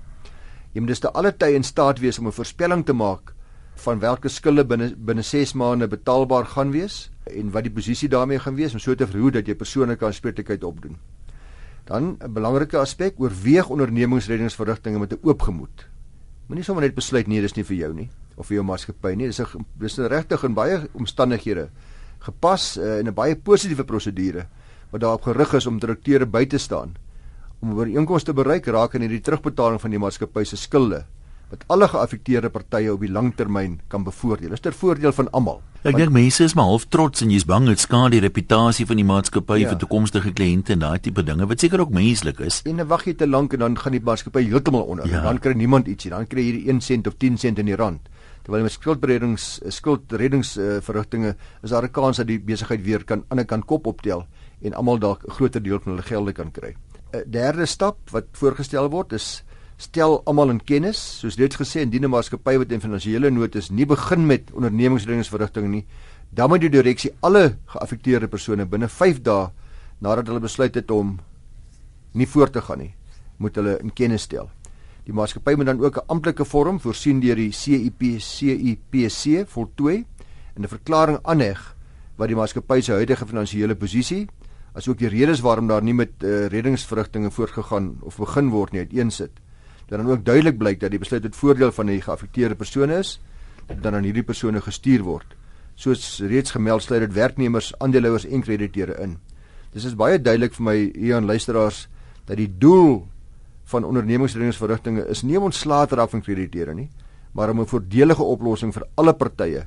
Jy 0.74 0.82
moet 0.82 0.92
dus 0.92 1.00
te 1.00 1.10
alle 1.10 1.32
tye 1.32 1.56
in 1.56 1.64
staat 1.64 1.98
wees 2.02 2.18
om 2.18 2.26
'n 2.26 2.36
voorspelling 2.36 2.84
te 2.84 2.92
maak 2.92 3.32
van 3.76 3.98
watter 4.00 4.30
skulde 4.30 4.64
binne 4.64 4.94
binne 4.96 5.22
6 5.22 5.54
maande 5.54 5.88
betaalbaar 5.88 6.46
gaan 6.46 6.70
wees 6.70 7.10
en 7.26 7.50
wat 7.50 7.64
die 7.64 7.72
posisie 7.72 8.08
daarmee 8.08 8.38
gaan 8.38 8.54
wees 8.54 8.74
om 8.74 8.78
so 8.78 8.94
te 8.94 9.06
verhoed 9.06 9.32
dat 9.32 9.46
jy 9.46 9.54
persoonlike 9.54 10.06
aanspreeklikheid 10.06 10.64
opdoen. 10.64 10.96
Dan 11.84 12.16
'n 12.20 12.32
belangrike 12.32 12.78
aspek, 12.78 13.14
oorweeg 13.20 13.68
ondernemingsreddingsverrigtinge 13.68 14.98
met 14.98 15.12
'n 15.12 15.18
oop 15.22 15.42
gemoed. 15.42 15.86
Moenie 16.46 16.64
sommer 16.64 16.84
net 16.84 16.94
besluit 16.94 17.26
nee, 17.26 17.40
dis 17.40 17.56
nie 17.56 17.64
vir 17.64 17.76
jou 17.76 17.92
nie 17.94 18.10
of 18.36 18.46
vir 18.46 18.54
jou 18.54 18.64
maatskappy 18.64 19.14
nie. 19.14 19.26
Dis 19.26 19.40
'n 19.40 19.64
dis 19.78 19.98
regtig 19.98 20.44
in 20.44 20.54
baie 20.54 20.88
omstandighede 20.92 21.70
gepas 22.24 22.76
uh, 22.78 22.98
in 22.98 23.08
'n 23.08 23.14
baie 23.14 23.36
positiewe 23.36 23.84
prosedure 23.84 24.46
wat 24.90 25.00
daarop 25.00 25.22
gerig 25.22 25.54
is 25.54 25.66
om 25.66 25.78
direkteure 25.78 26.26
by 26.26 26.44
te 26.46 26.58
staan 26.58 26.94
om 27.60 27.76
ooreenkomste 27.76 28.32
te 28.32 28.36
bereik 28.36 28.66
raak 28.66 28.94
in 28.94 29.04
hierdie 29.04 29.22
terugbetaling 29.24 29.80
van 29.80 29.90
die 29.90 29.98
maatskappy 29.98 30.44
se 30.44 30.56
skulde 30.56 31.04
wat 31.54 31.64
alle 31.70 31.88
geaffekteerde 31.88 32.50
partye 32.50 32.92
op 32.92 33.02
die 33.04 33.12
langtermyn 33.12 33.78
kan 33.92 34.04
bevoordeel. 34.04 34.52
Dit 34.54 34.58
is 34.58 34.64
ter 34.64 34.76
voordeel 34.76 35.14
van 35.14 35.30
almal. 35.36 35.60
Ek 35.84 35.98
dink 36.00 36.14
mense 36.16 36.46
is 36.46 36.54
maar 36.56 36.70
half 36.70 36.86
trots 36.88 37.22
en 37.22 37.30
jy's 37.30 37.44
bang 37.44 37.66
dit 37.68 37.80
skade 37.80 38.14
die 38.16 38.22
reputasie 38.24 38.86
van 38.88 38.98
die 38.98 39.04
maatskappy 39.04 39.58
ja. 39.60 39.68
vir 39.72 39.80
toekomstige 39.82 40.32
kliënte 40.32 40.72
en 40.74 40.80
daai 40.80 40.98
tipe 41.04 41.22
dinge 41.26 41.46
wat 41.50 41.60
seker 41.60 41.82
ook 41.84 41.92
menslik 41.94 42.40
is. 42.46 42.62
En 42.64 42.80
dan 42.80 42.88
wag 42.88 43.04
jy 43.04 43.14
te 43.20 43.28
lank 43.28 43.52
en 43.54 43.66
dan 43.66 43.76
gaan 43.78 43.94
die 43.94 44.02
maatskappy 44.04 44.46
heeltemal 44.48 44.88
onder. 44.94 45.10
Ja. 45.10 45.20
Dan 45.26 45.42
kry 45.44 45.52
niemand 45.60 45.90
ietsie. 45.92 46.10
Dan 46.14 46.26
kry 46.30 46.40
jy 46.40 46.50
hierdie 46.50 46.72
1 46.72 46.80
sent 46.88 47.10
of 47.10 47.18
10 47.20 47.36
sent 47.42 47.60
in 47.60 47.68
die 47.68 47.78
rand. 47.78 48.08
Terwyl 48.44 48.64
met 48.64 48.74
skuldbereddings 48.74 49.44
skuldreddingsverrigtinge 49.72 51.30
uh, 51.32 51.62
is 51.64 51.72
daar 51.72 51.84
'n 51.84 51.92
kans 51.92 52.16
dat 52.16 52.28
die 52.28 52.40
besigheid 52.40 52.82
weer 52.84 53.04
kan 53.04 53.24
aan 53.28 53.40
'n 53.40 53.46
kant 53.46 53.64
kop 53.64 53.86
optel 53.86 54.26
en 54.62 54.74
almal 54.74 54.98
dalk 54.98 55.24
'n 55.24 55.30
groter 55.30 55.62
deel 55.62 55.80
van 55.80 55.92
hulle 55.92 56.08
gelde 56.08 56.32
kan 56.32 56.50
kry. 56.50 56.74
'n 57.12 57.30
Derde 57.30 57.66
stap 57.66 58.10
wat 58.10 58.24
voorgestel 58.32 58.90
word 58.90 59.12
is 59.12 59.44
stel 59.76 60.20
almal 60.24 60.50
in 60.50 60.60
kennis, 60.62 60.98
soos 61.20 61.36
reeds 61.38 61.56
gesê, 61.56 61.82
indien 61.82 62.04
'n 62.04 62.10
maatskappy 62.10 62.56
wat 62.58 62.72
in 62.72 62.80
finansiële 62.80 63.30
nood 63.30 63.54
is, 63.56 63.70
nie 63.70 63.86
begin 63.86 64.26
met 64.26 64.50
ondernemingsreddingsverrigtinge 64.52 65.68
nie, 65.68 65.86
dan 66.30 66.48
moet 66.48 66.60
die 66.60 66.70
direksie 66.70 67.12
alle 67.20 67.56
geaffekteerde 67.66 68.28
persone 68.28 68.66
binne 68.66 68.88
5 68.88 69.22
dae 69.22 69.50
nadat 70.00 70.26
hulle 70.26 70.40
besluit 70.40 70.74
het 70.74 70.90
om 70.90 71.18
nie 72.12 72.26
voort 72.26 72.52
te 72.52 72.60
gaan 72.60 72.78
nie, 72.78 72.94
moet 73.38 73.54
hulle 73.56 73.78
in 73.82 73.92
kennis 73.92 74.22
stel. 74.22 74.50
Die 75.04 75.12
maatskappy 75.12 75.54
moet 75.56 75.66
dan 75.66 75.80
ook 75.80 75.96
'n 75.96 76.08
amptelike 76.08 76.44
vorm 76.44 76.80
voorsien 76.80 77.20
deur 77.20 77.36
die 77.36 77.52
CIP 77.52 78.02
CIPC 78.18 79.46
voltooi 79.46 80.04
en 80.56 80.62
'n 80.62 80.68
verklaring 80.68 81.18
aanheg 81.22 81.74
wat 82.16 82.28
die 82.28 82.36
maatskappy 82.36 82.80
se 82.80 82.92
huidige 82.92 83.26
finansiële 83.26 83.74
posisie 83.74 84.28
asook 84.74 84.98
die 84.98 85.08
redes 85.08 85.40
waarom 85.40 85.66
daar 85.66 85.82
nie 85.82 85.94
met 85.94 86.22
uh, 86.22 86.46
reddingsverrigtinge 86.46 87.30
voortgegaan 87.30 87.98
of 88.02 88.16
begin 88.16 88.50
word 88.50 88.72
nie 88.72 88.80
uiteensit 88.80 89.30
dat 89.88 89.98
dan 89.98 90.10
ook 90.10 90.24
duidelik 90.24 90.58
blyk 90.58 90.80
dat 90.80 90.90
die 90.90 90.98
besluit 90.98 91.22
tot 91.22 91.36
voordeel 91.36 91.72
van 91.72 91.86
die 91.86 92.00
geaffekteerde 92.00 92.54
persone 92.54 92.98
is, 92.98 93.20
dan 93.80 93.94
aan 93.94 94.04
hierdie 94.04 94.24
persone 94.26 94.60
gestuur 94.60 95.02
word. 95.02 95.36
Soos 95.74 96.20
reeds 96.20 96.54
gemeld 96.54 96.82
sluit 96.82 97.00
dit 97.00 97.12
werknemers, 97.12 97.72
aandeelhouers 97.78 98.26
en 98.26 98.42
krediteure 98.42 98.96
in. 99.02 99.18
Dis 99.74 99.84
is 99.84 99.96
baie 99.98 100.20
duidelik 100.20 100.54
vir 100.54 100.64
my 100.64 100.76
hier 100.94 101.16
aan 101.16 101.26
luisteraars 101.26 101.88
dat 102.28 102.38
die 102.38 102.48
doel 102.48 103.02
van 103.72 103.84
ondernemingsreddingsverrigtinge 103.84 105.06
is 105.10 105.24
nie 105.24 105.38
om 105.38 105.48
ontslae 105.50 105.86
te 105.88 105.96
raak 105.98 106.12
van 106.12 106.22
krediteure 106.22 106.74
nie, 106.74 106.90
maar 107.32 107.50
om 107.50 107.60
'n 107.60 107.66
voordelige 107.66 108.22
oplossing 108.22 108.72
vir 108.72 108.86
alle 108.94 109.14
partye 109.14 109.66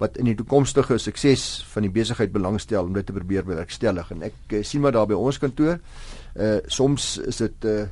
wat 0.00 0.16
in 0.16 0.24
die 0.24 0.34
toekomstige 0.34 0.98
sukses 0.98 1.64
van 1.74 1.84
die 1.84 1.92
besigheid 1.92 2.32
belangstel 2.32 2.84
om 2.84 2.92
dit 2.96 3.06
te 3.06 3.12
probeer 3.12 3.44
bewerkstellig 3.44 4.10
en 4.10 4.22
ek 4.30 4.54
uh, 4.56 4.62
sien 4.64 4.80
maar 4.80 4.92
daar 4.96 5.06
by 5.06 5.18
ons 5.18 5.38
kantoor 5.38 5.78
uh 6.40 6.58
soms 6.66 7.18
is 7.18 7.36
dit 7.42 7.64
uh 7.64 7.84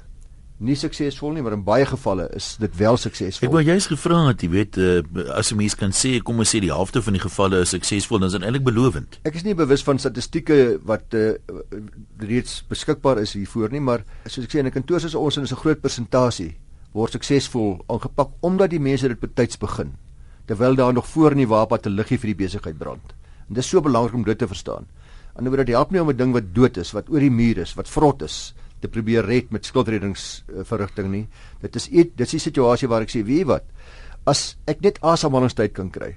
nie 0.58 0.74
suksesvol 0.74 1.36
nie, 1.36 1.42
maar 1.42 1.54
in 1.54 1.62
baie 1.66 1.86
gevalle 1.86 2.28
is 2.34 2.56
dit 2.58 2.76
wel 2.76 2.96
suksesvol. 2.98 3.46
Ek 3.46 3.54
wou 3.54 3.62
juist 3.62 3.90
gevra 3.92 4.20
het, 4.28 4.42
jy 4.42 4.50
weet, 4.50 4.78
uh, 4.78 5.02
as 5.36 5.52
'n 5.52 5.56
mens 5.56 5.74
kan 5.74 5.90
sê, 5.90 6.18
kom 6.22 6.38
ons 6.38 6.50
sê 6.50 6.60
die 6.60 6.72
helfte 6.72 7.02
van 7.02 7.12
die 7.12 7.22
gevalle 7.22 7.60
is 7.62 7.70
suksesvol, 7.70 8.18
dan 8.18 8.28
is 8.28 8.34
dit 8.34 8.42
eintlik 8.42 8.64
belovend. 8.64 9.20
Ek 9.24 9.34
is 9.34 9.44
nie 9.44 9.54
bewus 9.54 9.82
van 9.82 9.98
statistieke 9.98 10.80
wat 10.82 11.14
uh, 11.14 11.34
reeds 12.18 12.64
beskikbaar 12.68 13.18
is 13.22 13.32
hiervoor 13.32 13.70
nie, 13.70 13.80
maar 13.80 14.04
soos 14.26 14.44
ek 14.44 14.50
sê 14.50 14.58
in 14.58 14.66
'n 14.66 14.72
kantoor 14.72 15.00
soos 15.00 15.14
ons 15.14 15.36
en 15.36 15.42
is 15.44 15.52
'n 15.52 15.62
groot 15.62 15.80
persentasie 15.80 16.56
word 16.92 17.12
suksesvol 17.12 17.84
aangepak 17.88 18.30
omdat 18.40 18.70
die 18.70 18.80
mense 18.80 19.08
dit 19.08 19.20
betyds 19.20 19.58
begin 19.58 19.92
terwyl 20.48 20.74
daar 20.74 20.92
nog 20.92 21.06
voor 21.06 21.32
in 21.32 21.44
die 21.44 21.50
wapen 21.50 21.80
te 21.80 21.90
liggie 21.90 22.18
vir 22.18 22.32
die 22.32 22.44
besigheid 22.46 22.78
brand. 22.78 23.12
En 23.48 23.54
dit 23.54 23.64
is 23.64 23.68
so 23.68 23.82
belangrik 23.84 24.14
om 24.14 24.24
dit 24.24 24.38
te 24.38 24.48
verstaan. 24.48 24.86
Anderswoorde 25.36 25.66
dit 25.68 25.76
help 25.76 25.90
nie 25.90 26.00
om 26.00 26.08
'n 26.08 26.16
ding 26.16 26.32
wat 26.32 26.54
dood 26.54 26.76
is, 26.76 26.92
wat 26.92 27.10
oor 27.10 27.20
die 27.20 27.30
muur 27.30 27.58
is, 27.58 27.74
wat 27.74 27.88
vrot 27.88 28.22
is, 28.22 28.54
te 28.80 28.88
probeer 28.88 29.26
red 29.26 29.52
met 29.54 29.66
skuldreddingsverrigting 29.66 31.10
nie. 31.10 31.26
Dit 31.62 31.76
is 31.76 31.88
dit 31.92 32.14
dis 32.16 32.36
die 32.36 32.42
situasie 32.42 32.88
waar 32.88 33.06
ek 33.06 33.12
sê, 33.12 33.24
weet 33.26 33.48
wat? 33.48 33.68
As 34.26 34.56
ek 34.68 34.82
net 34.84 34.98
asemhalingstyd 35.02 35.74
kan 35.76 35.90
kry. 35.90 36.14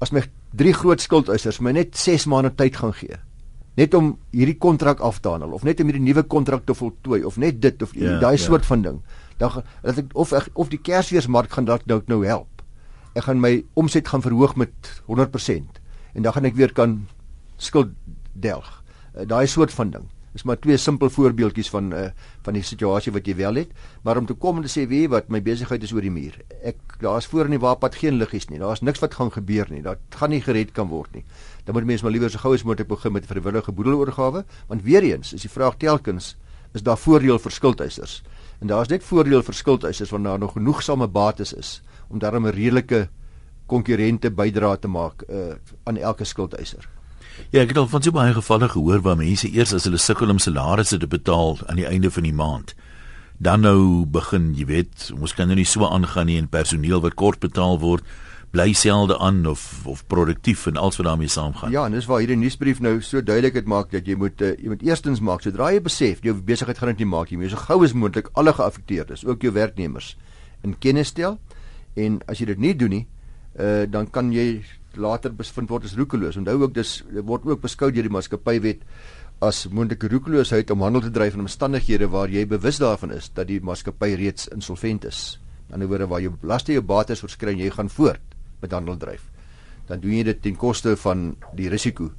As 0.00 0.12
my 0.12 0.24
drie 0.56 0.72
groot 0.74 1.00
skuldeisers 1.00 1.60
my 1.60 1.74
net 1.76 1.96
6 1.96 2.26
maande 2.30 2.54
tyd 2.56 2.78
gaan 2.80 2.96
gee 2.96 3.20
net 3.78 3.94
om 3.94 4.12
hierdie 4.34 4.58
kontrak 4.60 5.00
af 5.04 5.20
te 5.22 5.30
handel 5.30 5.54
of 5.56 5.64
net 5.66 5.80
om 5.80 5.90
hierdie 5.90 6.04
nuwe 6.04 6.24
kontrak 6.28 6.66
te 6.66 6.74
voltooi 6.76 7.22
of 7.26 7.38
net 7.40 7.60
dit 7.62 7.82
of 7.82 7.94
yeah, 7.94 8.16
ja, 8.16 8.20
daai 8.22 8.34
yeah. 8.34 8.40
Ja. 8.40 8.46
soort 8.46 8.66
van 8.66 8.82
ding. 8.82 8.98
Dan 9.40 9.62
dat 9.82 10.00
ek 10.02 10.14
of 10.18 10.34
ek, 10.36 10.50
of 10.54 10.72
die 10.72 10.80
kersfeesmark 10.80 11.52
gaan 11.54 11.68
dalk 11.68 12.08
nou 12.10 12.20
help. 12.26 12.64
Ek 13.16 13.26
gaan 13.26 13.40
my 13.42 13.60
omset 13.78 14.08
gaan 14.10 14.24
verhoog 14.24 14.56
met 14.60 14.92
100% 15.08 15.80
en 16.14 16.26
dan 16.26 16.34
gaan 16.34 16.48
ek 16.50 16.58
weer 16.58 16.74
kan 16.74 17.00
skuld 17.56 17.94
delg. 18.34 18.68
Uh, 19.14 19.26
daai 19.26 19.46
soort 19.46 19.72
van 19.74 19.94
ding. 19.94 20.06
Dis 20.32 20.44
maar 20.46 20.58
twee 20.62 20.76
simpel 20.78 21.10
voorbeeldjies 21.10 21.70
van 21.70 21.92
uh, 21.92 22.10
van 22.46 22.54
die 22.54 22.62
situasie 22.62 23.12
wat 23.12 23.26
jy 23.26 23.34
wel 23.40 23.54
het, 23.54 23.72
maar 24.06 24.16
om 24.20 24.26
te 24.26 24.34
kom 24.34 24.60
en 24.60 24.66
te 24.66 24.70
sê 24.70 24.86
wie 24.88 25.08
wat 25.10 25.28
my 25.28 25.40
besigheid 25.42 25.82
is 25.82 25.92
oor 25.92 26.06
die 26.06 26.12
muur. 26.14 26.36
Ek 26.62 26.98
daar's 27.02 27.26
voor 27.26 27.50
in 27.50 27.56
die 27.56 27.62
waapad 27.62 27.98
geen 27.98 28.20
liggies 28.20 28.46
nie. 28.50 28.60
Daar's 28.62 28.84
niks 28.86 29.02
wat 29.02 29.14
gaan 29.18 29.32
gebeur 29.34 29.66
nie. 29.70 29.82
Dat 29.82 29.98
gaan 30.14 30.30
nie 30.30 30.42
gered 30.44 30.70
kan 30.76 30.88
word 30.88 31.14
nie. 31.18 31.24
Dan 31.64 31.74
moet 31.74 31.88
mense 31.88 32.06
maar 32.06 32.14
liewer 32.14 32.30
so 32.30 32.38
gou 32.38 32.54
as 32.54 32.62
moontlik 32.62 32.88
begin 32.88 33.12
met 33.12 33.26
vrywillige 33.26 33.72
boedeloorgawe, 33.72 34.44
want 34.68 34.82
weer 34.86 35.02
eens 35.02 35.32
is 35.34 35.42
die 35.42 35.50
vraag 35.50 35.80
telkens 35.82 36.36
is 36.72 36.84
daar 36.86 36.98
voordeel 36.98 37.38
vir 37.42 37.52
skuldeisers. 37.52 38.20
En 38.60 38.70
daar's 38.70 38.88
net 38.88 39.02
voordeel 39.02 39.42
vir 39.42 39.54
skuldeisers 39.54 40.10
wanneer 40.14 40.36
daar 40.36 40.44
nog 40.46 40.52
genoegsame 40.52 41.08
bates 41.08 41.52
is 41.52 41.80
om 42.08 42.18
daarmee 42.18 42.52
'n 42.52 42.54
redelike 42.54 43.08
konkurrente 43.66 44.30
bydra 44.30 44.76
te 44.76 44.88
maak 44.88 45.22
uh, 45.28 45.54
aan 45.84 45.96
elke 45.96 46.24
skuldeiser. 46.24 46.88
Ja, 47.50 47.62
ek 47.64 47.72
het 47.72 47.80
al 47.80 47.88
van 47.90 48.02
so 48.02 48.14
baie 48.14 48.34
gevalle 48.34 48.68
gehoor 48.68 49.02
waar 49.02 49.18
mense 49.18 49.48
eers 49.50 49.74
as 49.74 49.88
hulle 49.88 49.98
sukkel 49.98 50.30
om 50.30 50.38
salarisse 50.38 50.98
te 50.98 51.08
betaal 51.10 51.58
aan 51.66 51.80
die 51.80 51.88
einde 51.88 52.10
van 52.10 52.26
die 52.28 52.36
maand, 52.36 52.74
dan 53.38 53.64
nou 53.64 54.06
begin, 54.06 54.52
jy 54.54 54.66
weet, 54.68 55.10
ons 55.16 55.34
kan 55.34 55.48
nou 55.48 55.56
nie 55.56 55.68
so 55.68 55.88
aangaan 55.88 56.28
nie 56.28 56.36
en 56.38 56.50
personeel 56.50 57.00
wat 57.00 57.16
kort 57.18 57.40
betaal 57.40 57.80
word, 57.80 58.04
bly 58.50 58.72
selde 58.74 59.18
aan 59.18 59.44
of 59.46 59.62
of 59.86 60.02
produktief 60.10 60.66
en 60.66 60.76
alles 60.76 60.96
wat 60.98 61.06
daarmee 61.06 61.30
saamgaan. 61.30 61.70
Ja, 61.70 61.84
en 61.86 61.94
dis 61.94 62.06
waar 62.10 62.18
hierdie 62.18 62.38
nuusbrief 62.38 62.80
nou 62.82 62.96
so 63.02 63.22
duidelik 63.22 63.54
dit 63.54 63.68
maak 63.70 63.92
dat 63.94 64.08
jy 64.10 64.16
moet 64.18 64.42
uh, 64.42 64.56
jy 64.58 64.72
moet 64.72 64.82
eerstens 64.82 65.22
maak 65.22 65.44
sodra 65.46 65.70
jy 65.70 65.82
besef 65.84 66.24
jou 66.26 66.34
besigheid 66.34 66.78
gaan 66.78 66.90
dit 66.92 67.04
nie 67.04 67.10
maak 67.12 67.30
jy 67.30 67.38
moet 67.38 67.54
so 67.54 67.62
gou 67.62 67.78
as 67.86 67.94
moontlik 67.94 68.32
alle 68.34 68.52
geaffekteerdes, 68.56 69.22
ook 69.26 69.46
jou 69.46 69.54
werknemers 69.54 70.16
in 70.66 70.74
kennis 70.78 71.14
stel 71.14 71.38
en 71.94 72.18
as 72.26 72.42
jy 72.42 72.50
dit 72.50 72.58
nie 72.58 72.74
doen 72.74 72.94
nie, 72.98 73.06
uh, 73.58 73.86
dan 73.90 74.10
kan 74.10 74.34
jy 74.34 74.64
later 74.96 75.32
bevind 75.34 75.70
word 75.70 75.84
as 75.84 75.96
roekeloos. 75.98 76.38
Onthou 76.40 76.56
ook 76.62 76.74
dis 76.74 77.00
word 77.26 77.46
ook 77.46 77.62
beskou 77.62 77.90
deur 77.92 78.06
die 78.06 78.12
maatskappywet 78.12 78.82
as 79.40 79.64
moontlike 79.72 80.10
roekeloosheid 80.12 80.70
om 80.70 80.82
handel 80.84 81.06
te 81.06 81.12
dryf 81.14 81.36
in 81.36 81.44
omstandighede 81.46 82.10
waar 82.12 82.28
jy 82.28 82.44
bewus 82.48 82.80
daarvan 82.82 83.14
is 83.16 83.30
dat 83.34 83.48
die 83.48 83.60
maatskappy 83.64 84.12
reeds 84.20 84.50
insolvent 84.52 85.06
is. 85.08 85.38
In 85.68 85.78
ander 85.78 85.88
woorde 85.88 86.10
waar 86.10 86.20
jy 86.20 86.32
belasting 86.42 86.76
jou 86.76 86.84
bates 86.84 87.22
oorskry 87.24 87.54
en 87.54 87.62
jy 87.62 87.70
gaan 87.72 87.88
voort 87.88 88.36
met 88.60 88.72
handel 88.76 88.98
dryf. 89.00 89.24
Dan 89.88 90.02
doen 90.02 90.18
jy 90.18 90.26
dit 90.28 90.42
ten 90.42 90.58
koste 90.60 90.96
van 91.06 91.34
die 91.56 91.70
risiko 91.72 92.10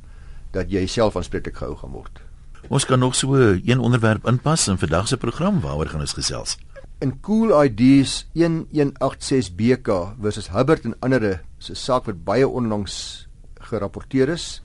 dat 0.55 0.71
jy 0.71 0.87
self 0.89 1.15
aanspreeklik 1.15 1.61
gehou 1.61 1.77
gaan 1.77 1.93
word. 1.93 2.21
Ons 2.69 2.85
kan 2.85 2.99
nog 2.99 3.15
so 3.15 3.35
een 3.35 3.79
onderwerp 3.79 4.27
inpas 4.27 4.67
in 4.67 4.77
vandag 4.77 5.07
se 5.07 5.17
program 5.17 5.61
waaroor 5.61 5.93
gaan 5.93 6.05
ons 6.05 6.13
gesels. 6.13 6.57
In 7.01 7.17
Cool 7.25 7.49
IDs 7.49 8.29
1186 8.37 9.49
BK 9.57 10.13
versus 10.21 10.53
Hubbard 10.53 10.85
en 10.85 10.93
ander 11.01 11.41
se 11.57 11.73
saak 11.73 12.05
wat 12.05 12.19
baie 12.21 12.45
onlangs 12.45 13.25
gerapporteer 13.71 14.29
is 14.29 14.61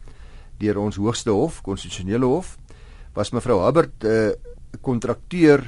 deur 0.61 0.77
ons 0.83 0.99
hoogste 1.01 1.33
hof, 1.33 1.63
konstitusionele 1.65 2.29
hof, 2.29 2.61
was 3.17 3.33
mevrou 3.33 3.65
Hubbard 3.65 4.05
'n 4.05 4.13
uh, 4.13 4.37
kontrakteur 4.85 5.65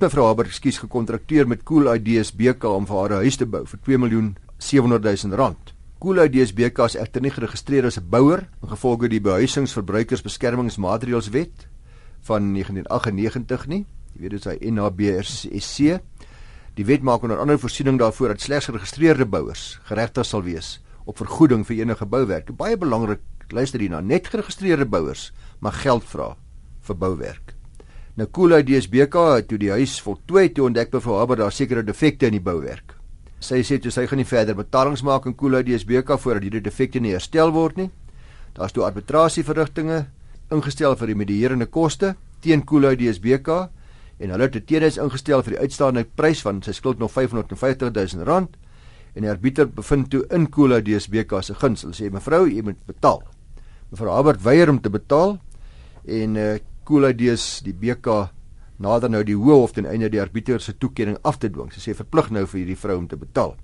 mevrou 0.00 0.24
Hubbard 0.28 0.48
skuis 0.56 0.80
gekontrakteer 0.80 1.44
met 1.44 1.68
Cool 1.68 1.84
Ideas 1.94 2.32
BK 2.32 2.64
om 2.64 2.86
vir 2.86 2.96
haar 2.96 3.12
'n 3.12 3.28
huis 3.28 3.36
te 3.36 3.44
bou 3.44 3.66
vir 3.66 3.80
2 3.84 3.98
miljoen 3.98 4.36
700 4.56 5.04
000 5.04 5.36
rand. 5.36 5.74
Cool 6.00 6.24
Ideas 6.24 6.52
BK 6.52 6.78
is 6.78 6.96
egter 6.96 7.20
nie 7.20 7.30
geregistreer 7.30 7.84
as 7.84 7.98
'n 7.98 8.08
bouer 8.08 8.48
in 8.62 8.68
gevolge 8.68 9.08
die 9.08 9.20
behuisingsverbruikersbeskermingsmaatreëls 9.20 11.28
van 12.22 12.52
1998 12.52 13.66
nie. 13.66 13.84
Jy 14.16 14.22
weet 14.24 14.32
dit 14.32 14.40
is 14.40 14.48
hy 14.48 14.70
NHBRC. 14.72 15.96
Die 16.76 16.84
wet 16.88 17.02
maak 17.04 17.24
onder 17.26 17.36
andere 17.36 17.60
voorsiening 17.60 17.98
daarvoor 18.00 18.32
dat 18.32 18.40
slegs 18.40 18.70
geregistreerde 18.70 19.26
bouers 19.28 19.74
geregtig 19.84 20.24
sal 20.24 20.44
wees 20.46 20.78
op 21.04 21.20
vergoeding 21.20 21.66
vir 21.68 21.82
enige 21.82 22.08
bouwerk. 22.08 22.48
Baie 22.56 22.78
belangrik 22.80 23.20
luister 23.52 23.80
hierna, 23.80 24.00
net 24.00 24.30
geregistreerde 24.32 24.88
bouers 24.88 25.34
mag 25.60 25.76
geld 25.82 26.08
vra 26.08 26.30
vir 26.88 26.96
bouwerk. 26.96 27.52
Nou 28.16 28.24
Cool 28.32 28.56
Ideas 28.56 28.88
BK 28.88 29.26
het 29.36 29.50
toe 29.52 29.60
die 29.60 29.70
huis 29.74 29.98
voltooi 30.00 30.48
toe 30.56 30.64
ontdek 30.70 30.96
mevrou 30.96 31.20
Haber 31.20 31.42
daar 31.42 31.52
sekere 31.52 31.84
defekte 31.84 32.30
in 32.30 32.38
die 32.38 32.42
bouwerk. 32.42 32.96
Sy 33.44 33.60
sê 33.68 33.76
toe 33.76 33.92
sy 33.92 34.06
gaan 34.08 34.22
nie 34.22 34.28
verder 34.28 34.56
betalings 34.56 35.04
maak 35.04 35.28
aan 35.28 35.36
Cool 35.36 35.60
Ideas 35.60 35.84
BK 35.84 36.16
voordat 36.16 36.48
hierdie 36.48 36.64
defekte 36.64 37.04
nie 37.04 37.12
herstel 37.12 37.52
word 37.52 37.76
nie. 37.76 37.90
Daar's 38.56 38.72
toe 38.72 38.88
arbitrasieverrigtinge 38.88 40.06
ingestel 40.48 40.96
vir 40.96 41.12
die 41.12 41.20
medierende 41.20 41.68
koste 41.68 42.14
teen 42.40 42.64
Cool 42.64 42.88
Ideas 42.94 43.20
BK 43.20 43.66
en 44.18 44.32
hulle 44.32 44.48
het 44.48 44.66
teedes 44.66 44.96
ingestel 45.00 45.42
vir 45.44 45.56
die 45.56 45.64
uitstaande 45.64 46.06
prys 46.16 46.40
van 46.44 46.62
sy 46.64 46.72
skuld 46.76 46.98
nog 47.02 47.12
550 47.12 47.92
000 47.92 48.24
rand 48.28 48.56
en 49.16 49.24
die 49.24 49.32
arbiter 49.32 49.68
bevind 49.72 50.10
toe 50.12 50.22
in 50.34 50.48
Cool 50.52 50.76
Ideas 50.76 51.08
BK 51.08 51.40
se 51.44 51.56
guns. 51.56 51.82
Hulle 51.86 51.96
sê 51.96 52.10
mevrou, 52.12 52.44
jy 52.48 52.62
moet 52.64 52.80
betaal. 52.88 53.22
Mevrou 53.90 54.12
Albert 54.12 54.42
weier 54.44 54.70
om 54.72 54.80
te 54.80 54.92
betaal 54.92 55.38
en 56.04 56.40
uh 56.40 56.56
Cool 56.86 57.08
Ideas 57.08 57.64
die 57.66 57.74
BK 57.74 58.28
nader 58.78 59.10
nou 59.10 59.24
die 59.26 59.34
hof 59.34 59.72
ten 59.74 59.88
einde 59.90 60.06
die 60.12 60.20
arbiter 60.22 60.60
se 60.62 60.76
toekenning 60.78 61.16
af 61.26 61.40
te 61.42 61.48
dwing. 61.50 61.72
Sy 61.74 61.80
sê 61.82 61.94
verplig 61.98 62.28
nou 62.30 62.44
vir 62.46 62.60
hierdie 62.60 62.76
vrou 62.78 63.00
om 63.00 63.08
te 63.10 63.18
betaal. 63.18 63.56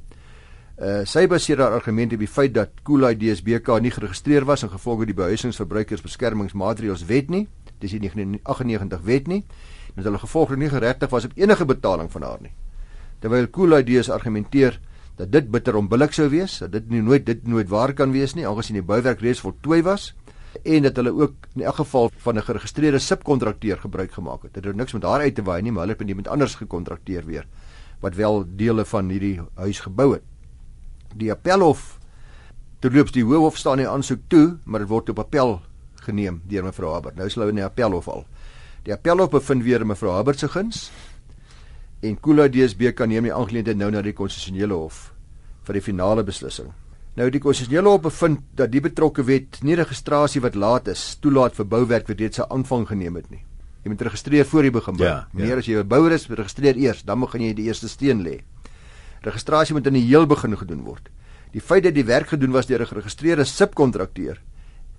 Uh 0.82 1.04
sy 1.06 1.28
baseer 1.30 1.60
haar 1.62 1.76
argumente 1.76 2.16
op 2.18 2.24
die 2.24 2.30
feit 2.30 2.56
dat 2.56 2.82
Cool 2.82 3.06
Ideas 3.10 3.44
BK 3.46 3.78
nie 3.84 3.92
geregistreer 3.94 4.48
was 4.48 4.64
in 4.66 4.72
gevolg 4.72 5.04
van 5.04 5.12
die 5.12 5.18
behuisingsverbruikersbeskermingsmaatreëls 5.20 7.06
wet 7.06 7.30
nie. 7.30 7.44
Dis 7.78 7.94
die 7.94 8.02
1998 8.02 9.06
wet 9.06 9.30
nie. 9.30 9.44
En 9.94 10.02
hulle 10.02 10.18
gevolglik 10.18 10.58
nie 10.58 10.70
geregtig 10.72 11.10
was 11.10 11.24
op 11.24 11.36
enige 11.36 11.64
betaling 11.64 12.10
van 12.12 12.22
haar 12.22 12.40
nie. 12.40 12.52
Terwyl 13.20 13.50
Cool 13.50 13.78
Ideas 13.78 14.10
argumenteer 14.10 14.80
dat 15.16 15.32
dit 15.32 15.50
bitter 15.50 15.76
onbillik 15.76 16.12
sou 16.12 16.28
wees, 16.32 16.58
dat 16.58 16.72
dit 16.72 16.88
nie 16.90 17.02
nooit 17.02 17.26
dit 17.26 17.46
nooit 17.46 17.68
waar 17.68 17.92
kan 17.92 18.12
wees 18.12 18.34
nie, 18.34 18.46
aangesien 18.48 18.80
die 18.80 18.86
bouwerk 18.86 19.20
reeds 19.20 19.40
voltooi 19.44 19.82
was 19.82 20.12
en 20.62 20.84
dat 20.84 20.96
hulle 20.96 21.12
ook 21.16 21.46
in 21.56 21.62
elk 21.62 21.78
geval 21.80 22.10
van 22.16 22.36
'n 22.36 22.42
geregistreerde 22.42 22.98
subkontrakteur 22.98 23.78
gebruik 23.78 24.12
gemaak 24.12 24.42
het. 24.42 24.54
Dit 24.54 24.64
het 24.64 24.76
niks 24.76 24.92
met 24.92 25.02
haar 25.02 25.20
uit 25.20 25.34
te 25.34 25.42
waai 25.42 25.62
nie, 25.62 25.72
maar 25.72 25.80
hulle 25.80 25.92
het 25.92 26.00
met 26.00 26.08
iemand 26.08 26.28
anders 26.28 26.54
gekontrakteer 26.54 27.24
weer 27.24 27.46
wat 28.00 28.14
wel 28.14 28.44
dele 28.56 28.84
van 28.84 29.08
hierdie 29.08 29.40
huis 29.54 29.80
gebou 29.80 30.12
het. 30.12 30.22
Die 31.14 31.30
appelhof 31.30 31.98
terloops 32.78 33.12
die 33.12 33.24
hoofhof 33.24 33.56
staan 33.56 33.76
nie 33.76 33.88
aansoek 33.88 34.20
toe, 34.28 34.58
maar 34.64 34.80
dit 34.80 34.88
word 34.88 35.08
op 35.08 35.18
appel 35.18 35.60
geneem 35.94 36.40
deur 36.44 36.64
mevrou 36.64 36.92
Habert. 36.92 37.14
Nou 37.14 37.26
is 37.26 37.34
hulle 37.34 37.48
in 37.48 37.54
die 37.60 37.64
appelhof 37.64 38.08
al. 38.08 38.26
Die 38.82 38.90
appelhof 38.90 39.30
bevind 39.30 39.62
weer 39.62 39.84
mevrou 39.86 40.10
Habert 40.10 40.40
se 40.42 40.48
guns 40.50 40.88
en 42.02 42.16
Kula 42.18 42.48
DSB 42.50 42.90
kan 42.98 43.12
neem 43.12 43.28
die 43.28 43.34
aangeleentheid 43.34 43.78
nou 43.78 43.92
na 43.94 44.00
die 44.02 44.14
konstitusionele 44.18 44.74
hof 44.74 45.12
vir 45.62 45.78
die 45.78 45.84
finale 45.86 46.24
beslissing. 46.26 46.72
Nou 47.14 47.28
die 47.30 47.40
konstitusionele 47.44 47.92
hof 47.92 48.02
bevind 48.08 48.42
dat 48.58 48.72
die 48.72 48.82
betrokke 48.82 49.22
wet 49.28 49.60
nie 49.62 49.76
registrasie 49.78 50.42
wat 50.42 50.58
laat 50.58 50.90
is 50.90 51.04
toelaat 51.22 51.54
vir 51.54 51.68
bouwerk 51.76 52.10
wat 52.10 52.18
reeds 52.18 52.40
'n 52.40 52.50
aanvang 52.50 52.88
geneem 52.88 53.16
het 53.16 53.30
nie. 53.30 53.44
Jy 53.84 53.90
moet 53.90 54.02
registreer 54.02 54.44
voor 54.44 54.64
jy 54.64 54.70
begin 54.70 54.96
bou. 54.96 55.06
Ja, 55.06 55.28
ja. 55.36 55.56
as 55.56 55.66
jy 55.66 55.78
'n 55.78 55.88
bouer 55.88 56.12
is, 56.12 56.26
registreer 56.26 56.76
eers, 56.76 57.02
dan 57.02 57.20
begin 57.20 57.40
jy 57.42 57.54
die 57.54 57.66
eerste 57.66 57.88
steen 57.88 58.22
lê. 58.22 58.42
Registrasie 59.22 59.74
moet 59.74 59.86
in 59.86 59.94
die 59.94 60.06
heel 60.06 60.26
begin 60.26 60.56
gedoen 60.56 60.82
word. 60.82 61.08
Die 61.52 61.60
feit 61.60 61.84
dat 61.84 61.94
die 61.94 62.04
werk 62.04 62.28
gedoen 62.28 62.50
was 62.50 62.66
deur 62.66 62.80
'n 62.80 62.86
geregistreerde 62.86 63.44
subkontrakteur 63.44 64.42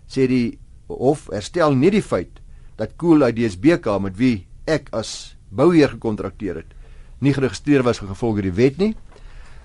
sê 0.08 0.28
die 0.28 0.58
hof 0.88 1.28
herstel 1.32 1.76
nie 1.76 1.92
die 1.92 2.02
feit 2.02 2.40
dat 2.76 2.96
Cool 2.98 3.28
Ideas 3.28 3.58
BK 3.60 4.00
met 4.02 4.18
wie 4.18 4.48
ek 4.66 4.90
as 4.92 5.36
bouheer 5.50 5.90
gekontrakteer 5.90 6.56
het, 6.64 6.72
nie 7.20 7.34
geregistreer 7.34 7.84
was 7.84 8.02
gevolg 8.02 8.42
die 8.42 8.52
wet 8.52 8.78
nie. 8.82 8.94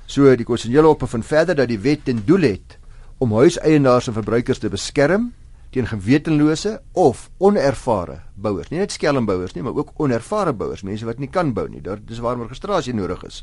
So 0.07 0.31
die 0.37 0.47
konstitusionele 0.47 0.89
hof 0.89 1.03
bevind 1.03 1.27
verder 1.27 1.57
dat 1.59 1.69
die 1.69 1.81
wet 1.81 2.05
ten 2.05 2.23
doel 2.25 2.47
het 2.49 2.79
om 3.19 3.35
huiseienaars 3.35 4.09
en 4.09 4.17
verbruikers 4.17 4.63
te 4.63 4.71
beskerm 4.71 5.33
teen 5.75 5.87
gewetenlose 5.87 6.79
of 6.97 7.27
onervare 7.45 8.23
bouers. 8.35 8.71
Nie 8.73 8.81
net 8.81 8.95
skelmbouers 8.95 9.53
nie, 9.57 9.63
maar 9.67 9.77
ook 9.77 9.93
onervare 10.01 10.55
bouers, 10.57 10.85
mense 10.87 11.05
wat 11.05 11.21
nie 11.21 11.29
kan 11.29 11.53
bou 11.53 11.67
nie. 11.69 11.83
Dit 11.85 12.09
is 12.15 12.23
waarom 12.25 12.47
registrasie 12.47 12.95
nodig 12.97 13.25
is. 13.29 13.43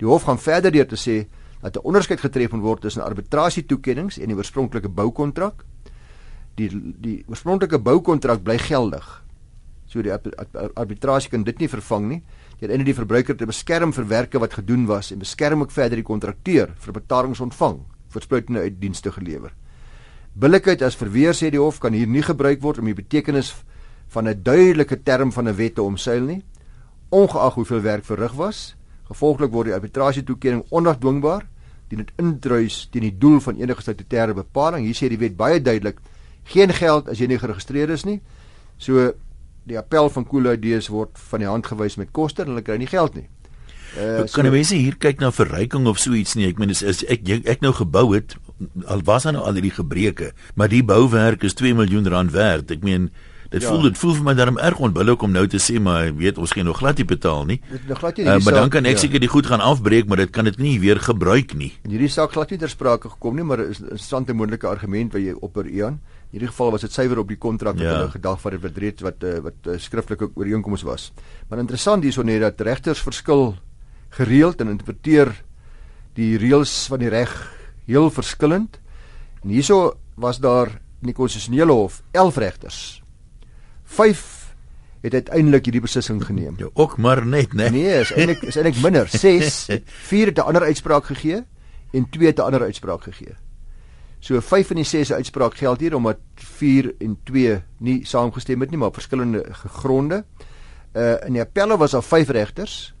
Die 0.00 0.08
hof 0.08 0.24
gaan 0.28 0.40
verder 0.40 0.72
deur 0.72 0.88
te 0.88 0.96
sê 0.96 1.26
dat 1.60 1.76
'n 1.76 1.84
onderskeid 1.84 2.20
getref 2.20 2.52
moet 2.52 2.62
word 2.62 2.80
tussen 2.80 3.04
arbitrasietoekennings 3.04 4.18
en 4.18 4.28
die 4.28 4.36
oorspronklike 4.36 4.88
boukontrak. 4.88 5.64
Die 6.56 6.68
die 6.72 7.24
oorspronklike 7.28 7.78
boukontrak 7.78 8.42
bly 8.44 8.58
geldig. 8.58 9.22
So 9.86 10.02
die 10.02 10.12
arbitrasie 10.12 11.30
kan 11.30 11.44
dit 11.44 11.58
nie 11.58 11.68
vervang 11.68 12.08
nie 12.08 12.22
deur 12.62 12.70
in 12.70 12.84
die 12.86 12.94
verbruiker 12.94 13.34
te 13.36 13.46
beskerm 13.46 13.92
vir 13.92 14.06
werke 14.08 14.38
wat 14.38 14.54
gedoen 14.54 14.86
was 14.86 15.10
en 15.10 15.18
beskerm 15.18 15.64
ook 15.64 15.72
verder 15.74 15.98
die 15.98 16.06
kontrakteur 16.06 16.70
vir 16.78 16.94
betalings 16.94 17.40
ontvang 17.42 17.80
vir 18.12 18.22
spruitende 18.22 18.60
uit 18.60 18.78
dienste 18.80 19.10
gelewer. 19.10 19.50
Billikheid 20.32 20.82
as 20.86 20.96
verweer 20.96 21.34
sê 21.36 21.50
die 21.52 21.60
hof 21.60 21.80
kan 21.82 21.92
hier 21.92 22.08
nie 22.08 22.22
gebruik 22.24 22.62
word 22.62 22.78
om 22.78 22.88
die 22.88 22.96
betekenis 22.96 23.52
van 24.14 24.28
'n 24.28 24.42
duidelike 24.42 25.02
term 25.02 25.32
van 25.32 25.48
'n 25.48 25.56
wet 25.56 25.74
te 25.74 25.82
omseil 25.82 26.22
nie, 26.22 26.42
ongeag 27.10 27.54
hoeveel 27.54 27.80
werk 27.80 28.04
verrig 28.04 28.32
was. 28.32 28.76
Gevolglik 29.08 29.50
word 29.50 29.66
die 29.66 29.74
arbitrasie 29.74 30.24
toekenning 30.24 30.64
onafdwingbaar 30.70 31.46
dien 31.88 31.98
dit 31.98 32.12
indruis 32.16 32.88
teen 32.90 33.02
die 33.02 33.18
doel 33.18 33.40
van 33.40 33.56
enige 33.56 33.82
statutêre 33.82 34.34
bepaling. 34.34 34.84
Hier 34.84 34.94
sê 34.94 35.08
die 35.08 35.18
wet 35.18 35.36
baie 35.36 35.60
duidelik: 35.60 36.00
geen 36.44 36.72
geld 36.72 37.08
as 37.08 37.18
jy 37.18 37.26
nie 37.26 37.38
geregistreer 37.38 37.90
is 37.90 38.04
nie. 38.04 38.20
So 38.78 39.12
die 39.64 39.78
appel 39.78 40.10
van 40.10 40.26
Cool 40.26 40.52
Ideas 40.52 40.88
word 40.88 41.18
van 41.30 41.44
die 41.44 41.48
hand 41.48 41.66
gewys 41.66 41.96
met 41.96 42.10
koste 42.12 42.42
en 42.42 42.52
hulle 42.52 42.64
kry 42.66 42.76
nie 42.82 42.90
geld 42.90 43.14
nie. 43.14 43.28
Uh, 43.92 44.24
kan 44.32 44.46
so, 44.46 44.50
mense 44.50 44.76
hier 44.78 44.94
kyk 44.96 45.20
na 45.20 45.28
verryking 45.34 45.84
of 45.86 45.98
so 46.00 46.16
iets 46.16 46.32
nie? 46.38 46.46
Ek 46.48 46.60
meen 46.60 46.72
is, 46.72 46.80
is 46.80 47.02
ek 47.12 47.26
ek, 47.28 47.44
ek 47.58 47.60
nou 47.64 47.74
gebou 47.76 48.06
het 48.14 48.38
al 48.88 49.02
was 49.04 49.26
daar 49.26 49.36
nou 49.36 49.42
al 49.44 49.58
hierdie 49.58 49.74
gebreke, 49.74 50.30
maar 50.56 50.70
die 50.72 50.84
bouwerk 50.86 51.44
is 51.44 51.58
2 51.58 51.76
miljoen 51.76 52.08
rand 52.08 52.32
werd. 52.32 52.70
Ek 52.72 52.86
meen 52.86 53.10
dit 53.52 53.60
ja. 53.60 53.68
voel 53.68 53.90
dit 53.90 53.98
voel 54.00 54.14
vir 54.16 54.24
my 54.24 54.34
daarom 54.38 54.56
erg 54.64 54.78
onbillik 54.80 55.22
om 55.26 55.34
nou 55.34 55.42
te 55.50 55.60
sê 55.60 55.76
maar 55.82 56.06
weet 56.16 56.38
ons 56.40 56.54
gaan 56.56 56.64
nog 56.70 56.80
glad 56.80 57.02
nie 57.02 57.06
betaal 57.10 57.44
nie. 57.50 57.58
Nog 57.90 58.00
glad 58.00 58.16
nie. 58.16 58.24
Uh, 58.24 58.38
maar 58.40 58.56
dan 58.62 58.72
kan 58.72 58.88
ek 58.88 58.96
ja. 58.96 59.04
seker 59.04 59.20
die 59.20 59.28
goed 59.28 59.50
gaan 59.50 59.60
afbreek, 59.60 60.08
maar 60.08 60.22
dit 60.24 60.32
kan 60.32 60.48
dit 60.48 60.56
nie 60.62 60.78
weer 60.80 61.00
gebruik 61.02 61.52
nie. 61.58 61.74
Hierdie 61.84 62.08
saak 62.12 62.32
glad 62.32 62.54
nie 62.54 62.60
ter 62.62 62.72
sprake 62.72 63.12
gekom 63.12 63.36
nie, 63.36 63.44
maar 63.44 63.60
is 63.60 63.82
'n 63.82 63.92
interessante 63.92 64.32
moontlike 64.32 64.66
argument 64.66 65.12
wat 65.12 65.22
jy 65.22 65.36
opper 65.36 65.68
Ian. 65.68 66.00
In 66.32 66.38
hierdie 66.38 66.48
geval 66.48 66.70
was 66.72 66.80
dit 66.80 66.92
suiwer 66.92 67.18
op 67.20 67.28
die 67.28 67.36
kontrak 67.36 67.74
wat 67.76 67.84
ja. 67.84 67.90
hulle 67.92 68.12
gedag 68.14 68.38
wat 68.40 68.54
dit 68.56 68.78
reeds 68.80 69.04
wat 69.04 69.24
uh, 69.28 69.34
wat 69.44 69.66
uh, 69.68 69.74
skriftelike 69.76 70.30
ooreenkomste 70.32 70.86
was. 70.88 71.10
Maar 71.48 71.60
interessant 71.60 72.06
hierso 72.06 72.24
net 72.24 72.40
dat 72.40 72.60
regters 72.64 73.02
verskil 73.04 73.52
gereeld 74.16 74.64
en 74.64 74.72
interpreteer 74.72 75.34
die 76.16 76.38
reëls 76.40 76.86
van 76.88 77.04
die 77.04 77.10
reg 77.12 77.34
heel 77.84 78.08
verskillend. 78.08 78.80
En 79.42 79.52
hierso 79.52 79.98
was 80.16 80.40
daar 80.40 80.72
in 81.02 81.12
die 81.12 81.16
konstitusionele 81.18 81.76
hof 81.76 82.00
11 82.16 82.40
regters. 82.40 82.80
5 83.84 84.24
het 85.02 85.14
uiteindelik 85.20 85.68
hierdie 85.68 85.84
beslissing 85.84 86.24
geneem. 86.24 86.56
Ja, 86.56 86.72
ook 86.72 86.96
maar 86.96 87.26
net, 87.26 87.52
né? 87.52 87.68
Nee, 87.68 88.00
is 88.00 88.12
eintlik 88.16 88.40
is 88.42 88.56
eintlik 88.56 88.80
minder. 88.80 89.08
6, 89.28 89.66
4 90.08 90.32
het 90.32 90.38
'n 90.38 90.48
ander 90.48 90.62
uitspraak 90.62 91.04
gegee 91.04 91.44
en 91.92 92.08
2 92.08 92.26
het 92.26 92.38
'n 92.38 92.48
ander 92.48 92.62
uitspraak 92.62 93.02
gegee. 93.02 93.36
So 94.22 94.38
5 94.38 94.70
en 94.70 94.78
die 94.78 94.86
6 94.86 95.08
se 95.10 95.14
uitspraak 95.18 95.56
geld 95.58 95.80
hier 95.82 95.96
omdat 95.98 96.20
4 96.38 96.92
en 97.02 97.16
2 97.26 97.56
nie 97.82 98.04
saamgestem 98.06 98.62
het 98.62 98.70
nie, 98.70 98.78
maar 98.78 98.92
op 98.92 99.00
verskillende 99.00 99.42
gronde. 99.82 100.22
Uh 100.94 101.16
in 101.26 101.34
die 101.34 101.42
appelle 101.42 101.76
was 101.80 101.96
daar 101.96 102.06
5 102.06 102.30
regters. 102.30 102.94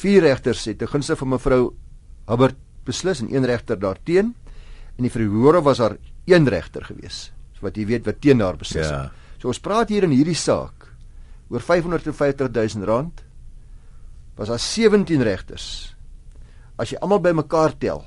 4 0.00 0.24
regters 0.24 0.64
het 0.64 0.78
te 0.78 0.88
gunste 0.88 1.16
van 1.16 1.28
mevrou 1.28 1.74
Hubbard 2.26 2.56
beslis 2.84 3.20
en 3.20 3.34
een 3.34 3.44
regter 3.44 3.78
daarteen. 3.78 4.32
In 4.96 5.04
die 5.04 5.12
verhore 5.12 5.60
was 5.62 5.82
daar 5.82 5.96
een 6.24 6.48
regter 6.48 6.84
gewees, 6.84 7.32
so 7.52 7.66
wat 7.66 7.76
jy 7.76 7.84
weet 7.86 8.06
wat 8.06 8.20
teen 8.20 8.40
haar 8.40 8.56
beslis 8.56 8.88
het. 8.88 9.10
Ja. 9.12 9.12
So 9.38 9.52
ons 9.52 9.60
praat 9.60 9.92
hier 9.92 10.06
in 10.06 10.14
hierdie 10.14 10.38
saak 10.38 10.88
oor 11.52 11.60
550 11.60 12.48
000 12.48 12.88
rand. 12.88 13.20
Was 14.38 14.48
daar 14.48 14.58
17 14.58 15.22
regters. 15.22 15.66
As 16.80 16.90
jy 16.90 16.98
almal 16.98 17.20
bymekaar 17.20 17.76
tel, 17.78 18.06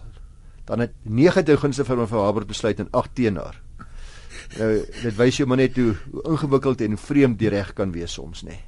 dan 0.67 0.83
het 0.83 0.93
9 1.03 1.45
te 1.47 1.57
gunste 1.57 1.85
van 1.87 2.03
mevrou 2.03 2.25
Hubbard 2.25 2.47
besluit 2.47 2.79
en 2.83 2.91
8 2.91 3.15
teen 3.15 3.39
haar. 3.39 3.61
Nou 4.57 4.71
dit 5.01 5.15
wys 5.15 5.39
jou 5.39 5.47
maar 5.47 5.59
net 5.59 5.75
hoe, 5.79 5.93
hoe 6.11 6.23
ingewikkeld 6.33 6.81
en 6.81 6.97
vreemd 6.97 7.39
die 7.39 7.51
reg 7.51 7.73
kan 7.73 7.91
wees 7.95 8.13
soms, 8.19 8.43
nê. 8.43 8.55
Nee. 8.55 8.63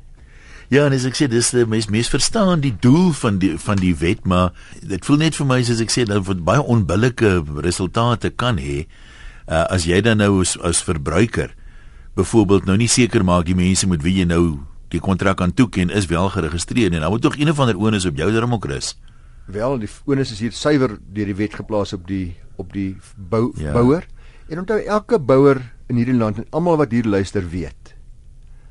Ja, 0.70 0.84
en 0.86 0.94
as 0.94 1.08
ek 1.10 1.16
sê 1.18 1.26
dis 1.26 1.48
die 1.50 1.66
mens 1.66 1.88
mens 1.90 2.12
verstaan 2.14 2.62
die 2.62 2.76
doel 2.78 3.10
van 3.18 3.40
die 3.42 3.56
van 3.58 3.80
die 3.82 3.96
wet, 3.98 4.22
maar 4.30 4.52
dit 4.86 5.02
voel 5.06 5.24
net 5.24 5.38
vir 5.40 5.48
my 5.50 5.64
soos 5.66 5.82
ek 5.82 5.90
sê 5.90 6.06
dat 6.06 6.28
dit 6.28 6.44
baie 6.46 6.62
onbillike 6.62 7.32
resultate 7.66 8.30
kan 8.38 8.62
hê 8.62 8.84
uh, 8.84 9.66
as 9.66 9.88
jy 9.90 9.98
dan 10.06 10.22
nou 10.22 10.44
as, 10.44 10.54
as 10.62 10.84
verbruiker 10.86 11.56
byvoorbeeld 12.20 12.70
nou 12.70 12.78
nie 12.78 12.90
seker 12.92 13.26
maak 13.26 13.48
die 13.50 13.58
mense 13.58 13.90
met 13.90 14.06
wie 14.06 14.20
jy 14.20 14.28
nou 14.30 14.60
die 14.94 15.02
kontrak 15.02 15.42
aan 15.42 15.56
toeken 15.58 15.90
is 15.90 16.06
wel 16.10 16.30
geregistreer 16.36 16.94
en 16.94 17.02
dan 17.02 17.14
moet 17.14 17.26
tog 17.26 17.38
een 17.40 17.50
of 17.50 17.60
ander 17.66 17.78
onus 17.78 18.06
op 18.06 18.22
jou 18.22 18.30
darm 18.34 18.54
ook 18.54 18.70
rus. 18.70 18.94
Wel, 19.50 19.80
die 19.82 19.90
onus 20.06 20.32
is 20.32 20.40
hier 20.40 20.54
suiwer 20.54 20.98
deur 21.00 21.26
die 21.32 21.36
wet 21.36 21.56
geplaas 21.58 21.94
op 21.94 22.08
die 22.08 22.38
op 22.60 22.74
die 22.74 22.98
bou, 23.16 23.52
ja. 23.56 23.72
bouer. 23.72 24.06
En 24.50 24.60
onthou 24.60 24.80
elke 24.84 25.20
bouer 25.20 25.62
in 25.88 25.96
hierdie 25.96 26.18
land 26.18 26.38
en 26.38 26.50
almal 26.50 26.78
wat 26.78 26.92
hier 26.92 27.08
luister 27.08 27.46
weet 27.50 27.96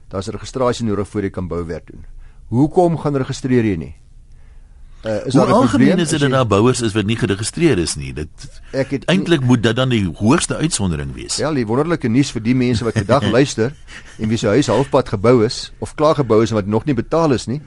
daar's 0.09 0.29
registrasie 0.33 0.87
nodig 0.89 1.09
voor 1.09 1.27
jy 1.27 1.31
kan 1.31 1.49
bouwerk 1.49 1.91
doen. 1.91 2.05
Hoekom 2.53 2.97
gaan 2.99 3.17
registreer 3.21 3.67
jy 3.69 3.77
nie? 3.77 3.95
Uh, 5.07 5.27
is 5.29 5.35
daar 5.35 5.47
'n 5.47 5.69
probleem 5.69 5.99
is 5.99 6.09
dit 6.09 6.21
dat 6.21 6.31
daar 6.31 6.47
bouers 6.47 6.81
is 6.81 6.93
wat 6.93 7.07
nie 7.07 7.17
geregistreer 7.17 7.79
is 7.79 7.95
nie. 7.95 8.13
Dit 8.13 8.63
eintlik 9.07 9.41
moet 9.41 9.63
dit 9.63 9.77
dan 9.77 9.89
die 9.89 10.11
hoogste 10.15 10.57
uitsondering 10.57 11.15
wees. 11.15 11.37
Ja, 11.37 11.53
die 11.53 11.67
wonderlike 11.67 12.09
nuus 12.09 12.31
vir 12.31 12.43
die 12.43 12.55
mense 12.55 12.85
wat 12.85 12.95
vandag 12.95 13.31
luister 13.37 13.75
en 14.19 14.29
wie 14.29 14.37
se 14.39 14.47
huis 14.47 14.67
halfpad 14.67 15.09
gebou 15.09 15.45
is 15.45 15.73
of 15.79 15.95
klaar 15.95 16.15
gebou 16.15 16.43
is 16.43 16.51
en 16.51 16.57
wat 16.57 16.67
nog 16.67 16.85
nie 16.85 16.95
betaal 16.95 17.33
is 17.33 17.47
nie. 17.47 17.61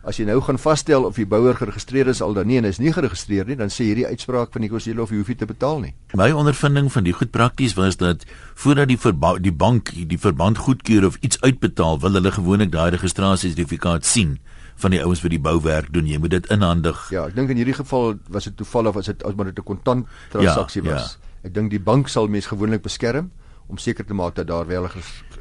As 0.00 0.16
jy 0.16 0.24
nou 0.24 0.38
gaan 0.40 0.56
vasstel 0.56 1.04
of 1.04 1.18
die 1.20 1.26
bouer 1.28 1.58
geregistreer 1.58 2.08
is 2.08 2.22
al 2.24 2.32
dan 2.32 2.48
nie 2.48 2.56
en 2.56 2.64
is 2.64 2.78
nie 2.80 2.92
geregistreer 2.92 3.44
nie, 3.44 3.56
dan 3.60 3.68
sê 3.68 3.84
hierdie 3.90 4.06
uitspraak 4.08 4.54
van 4.54 4.64
die 4.64 4.70
kosele 4.72 5.02
of 5.04 5.10
jy 5.12 5.18
hoef 5.20 5.28
nie 5.28 5.36
te 5.36 5.48
betaal 5.48 5.82
nie. 5.82 5.92
My 6.16 6.30
ondervinding 6.32 6.88
van 6.92 7.04
die 7.04 7.12
goed 7.12 7.32
prakties 7.34 7.76
was 7.76 7.98
dat 8.00 8.24
voordat 8.54 8.88
die 8.88 8.96
die 9.44 9.52
bank 9.52 9.92
die 9.92 10.18
verband 10.18 10.62
goedkeur 10.64 11.04
of 11.04 11.18
iets 11.20 11.40
uitbetaal, 11.44 12.00
wil 12.00 12.16
hulle 12.16 12.32
gewoonlik 12.32 12.72
daai 12.72 12.90
registrasiesertifikaat 12.96 14.08
sien 14.08 14.38
van 14.80 14.94
die 14.96 15.02
ouens 15.04 15.20
wat 15.20 15.34
die 15.34 15.42
bouwerk 15.42 15.92
doen. 15.92 16.08
Jy 16.08 16.18
moet 16.18 16.32
dit 16.32 16.48
inhandig. 16.48 16.96
Ja, 17.12 17.26
ek 17.28 17.36
dink 17.36 17.52
in 17.52 17.60
hierdie 17.60 17.76
geval 17.76 18.14
was 18.32 18.48
dit 18.48 18.56
toevallig 18.56 18.96
as 18.96 19.12
dit 19.12 19.24
as 19.28 19.36
maar 19.36 19.52
dit 19.52 19.58
'n 19.58 19.68
kontant 19.68 20.06
transaksie 20.32 20.82
ja, 20.82 20.94
was. 20.94 21.18
Ja. 21.20 21.28
Ek 21.44 21.54
dink 21.54 21.70
die 21.70 21.80
bank 21.80 22.08
sal 22.08 22.28
mens 22.28 22.46
gewoonlik 22.46 22.82
beskerm 22.82 23.30
om 23.70 23.78
seker 23.78 24.04
te 24.06 24.14
maak 24.14 24.34
dat 24.34 24.46
daar 24.46 24.66
wel 24.66 24.84
'n 24.84 24.90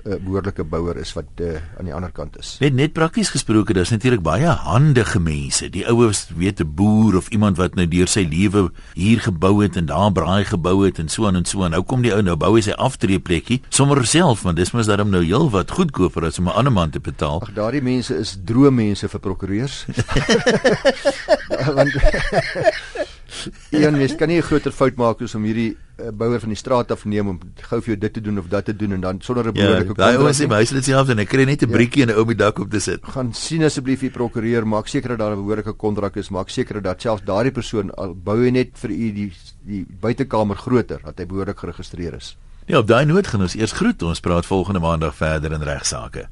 uh, 0.05 0.15
behoorlike 0.23 0.63
bouer 0.63 0.97
is 0.97 1.13
wat 1.13 1.25
uh, 1.41 1.59
aan 1.77 1.85
die 1.85 1.93
ander 1.93 2.11
kant 2.11 2.37
is. 2.37 2.57
Net 2.59 2.73
net 2.73 2.93
prakties 2.93 3.29
gesproke, 3.29 3.73
daar's 3.73 3.89
natuurlik 3.89 4.21
baie 4.21 4.47
handige 4.47 5.19
mense. 5.19 5.69
Die 5.69 5.87
oues 5.87 6.29
weet 6.35 6.59
'n 6.59 6.73
boer 6.75 7.17
of 7.17 7.29
iemand 7.29 7.57
wat 7.57 7.75
nou 7.75 7.87
deur 7.87 8.07
sy 8.07 8.27
lewe 8.29 8.71
hier 8.93 9.19
gebou 9.19 9.63
het 9.63 9.75
en 9.75 9.85
daar 9.85 10.11
braai 10.11 10.45
gebou 10.45 10.85
het 10.85 10.99
en 10.99 11.09
so 11.09 11.27
aan 11.27 11.35
en 11.35 11.45
so 11.45 11.63
aan. 11.63 11.71
Nou 11.71 11.83
kom 11.83 12.01
die 12.01 12.13
ou 12.13 12.21
nou 12.21 12.35
bou 12.35 12.55
hy 12.55 12.61
sy 12.61 12.71
aftreeplekkie 12.71 13.61
sommer 13.69 14.05
self, 14.05 14.41
want 14.41 14.55
dis 14.57 14.71
mos 14.71 14.85
daarom 14.85 15.09
nou 15.09 15.23
heel 15.23 15.49
wat 15.49 15.71
goedkoper 15.71 16.25
as 16.25 16.39
om 16.39 16.47
'n 16.47 16.55
ander 16.55 16.73
man 16.73 16.89
te 16.89 16.99
betaal. 16.99 17.41
Ag, 17.41 17.53
daardie 17.53 17.81
mense 17.81 18.15
is 18.15 18.37
droommense 18.45 19.07
vir 19.07 19.19
prokureurs. 19.19 19.85
want 21.77 21.93
Ian, 23.77 23.95
jy 23.99 24.07
kan 24.15 24.27
nie 24.27 24.37
'n 24.39 24.45
groter 24.45 24.71
fout 24.71 24.95
maak 24.97 25.21
as 25.21 25.35
om 25.35 25.43
hierdie 25.43 25.75
uh, 25.99 26.11
bouer 26.11 26.39
van 26.39 26.49
die 26.49 26.57
straat 26.57 26.91
af 26.91 27.05
neem 27.05 27.27
om 27.27 27.39
gou 27.69 27.79
vir 27.81 27.93
jou 27.93 27.99
dit 27.99 28.13
te 28.13 28.21
doen 28.21 28.39
of 28.39 28.47
dat 28.47 28.65
te 28.65 28.75
doen 28.75 28.93
en 28.93 29.01
dan 29.01 29.21
sonder 29.21 29.47
'n 29.47 29.53
behoorlike 29.53 29.87
kontrak. 29.87 30.13
Ja, 30.13 30.25
hy 30.27 30.33
sê 30.33 30.47
my 30.47 30.55
huis 30.61 30.69
het 30.69 30.85
self 30.85 31.09
en 31.09 31.19
ek 31.19 31.29
kry 31.29 31.45
net 31.45 31.63
'n 31.63 31.69
ja. 31.69 31.75
briefie 31.75 32.03
en 32.03 32.09
'n 32.09 32.17
ou 32.17 32.25
met 32.25 32.37
dak 32.37 32.59
op 32.59 32.69
te 32.69 32.79
sit. 32.79 32.99
Gaan 33.03 33.33
sien 33.33 33.63
asseblief 33.63 33.99
die 33.99 34.09
prokureur, 34.09 34.67
maak 34.67 34.87
seker 34.87 35.09
dat 35.09 35.19
daar 35.19 35.35
'n 35.35 35.43
behoorlike 35.43 35.73
kontrak 35.73 36.15
is, 36.15 36.29
maak 36.29 36.49
seker 36.49 36.81
dat 36.81 37.01
selfs 37.01 37.23
daardie 37.23 37.51
persoon 37.51 37.91
al 37.95 38.15
bou 38.15 38.43
hy 38.43 38.51
net 38.51 38.69
vir 38.73 38.89
u 38.89 39.11
die 39.13 39.31
die 39.65 39.85
buitekamer 40.01 40.55
groter 40.55 40.99
dat 41.03 41.17
hy 41.17 41.25
behoorlik 41.25 41.57
geregistreer 41.59 42.13
is. 42.15 42.37
Ja, 42.65 42.77
op 42.77 42.87
daai 42.87 43.05
noot 43.05 43.27
gaan 43.27 43.41
ons 43.41 43.55
eers 43.55 43.71
groet. 43.71 44.03
Ons 44.03 44.19
praat 44.19 44.45
volgende 44.45 44.79
maandag 44.79 45.15
verder 45.15 45.51
in 45.51 45.61
regsaake. 45.61 46.29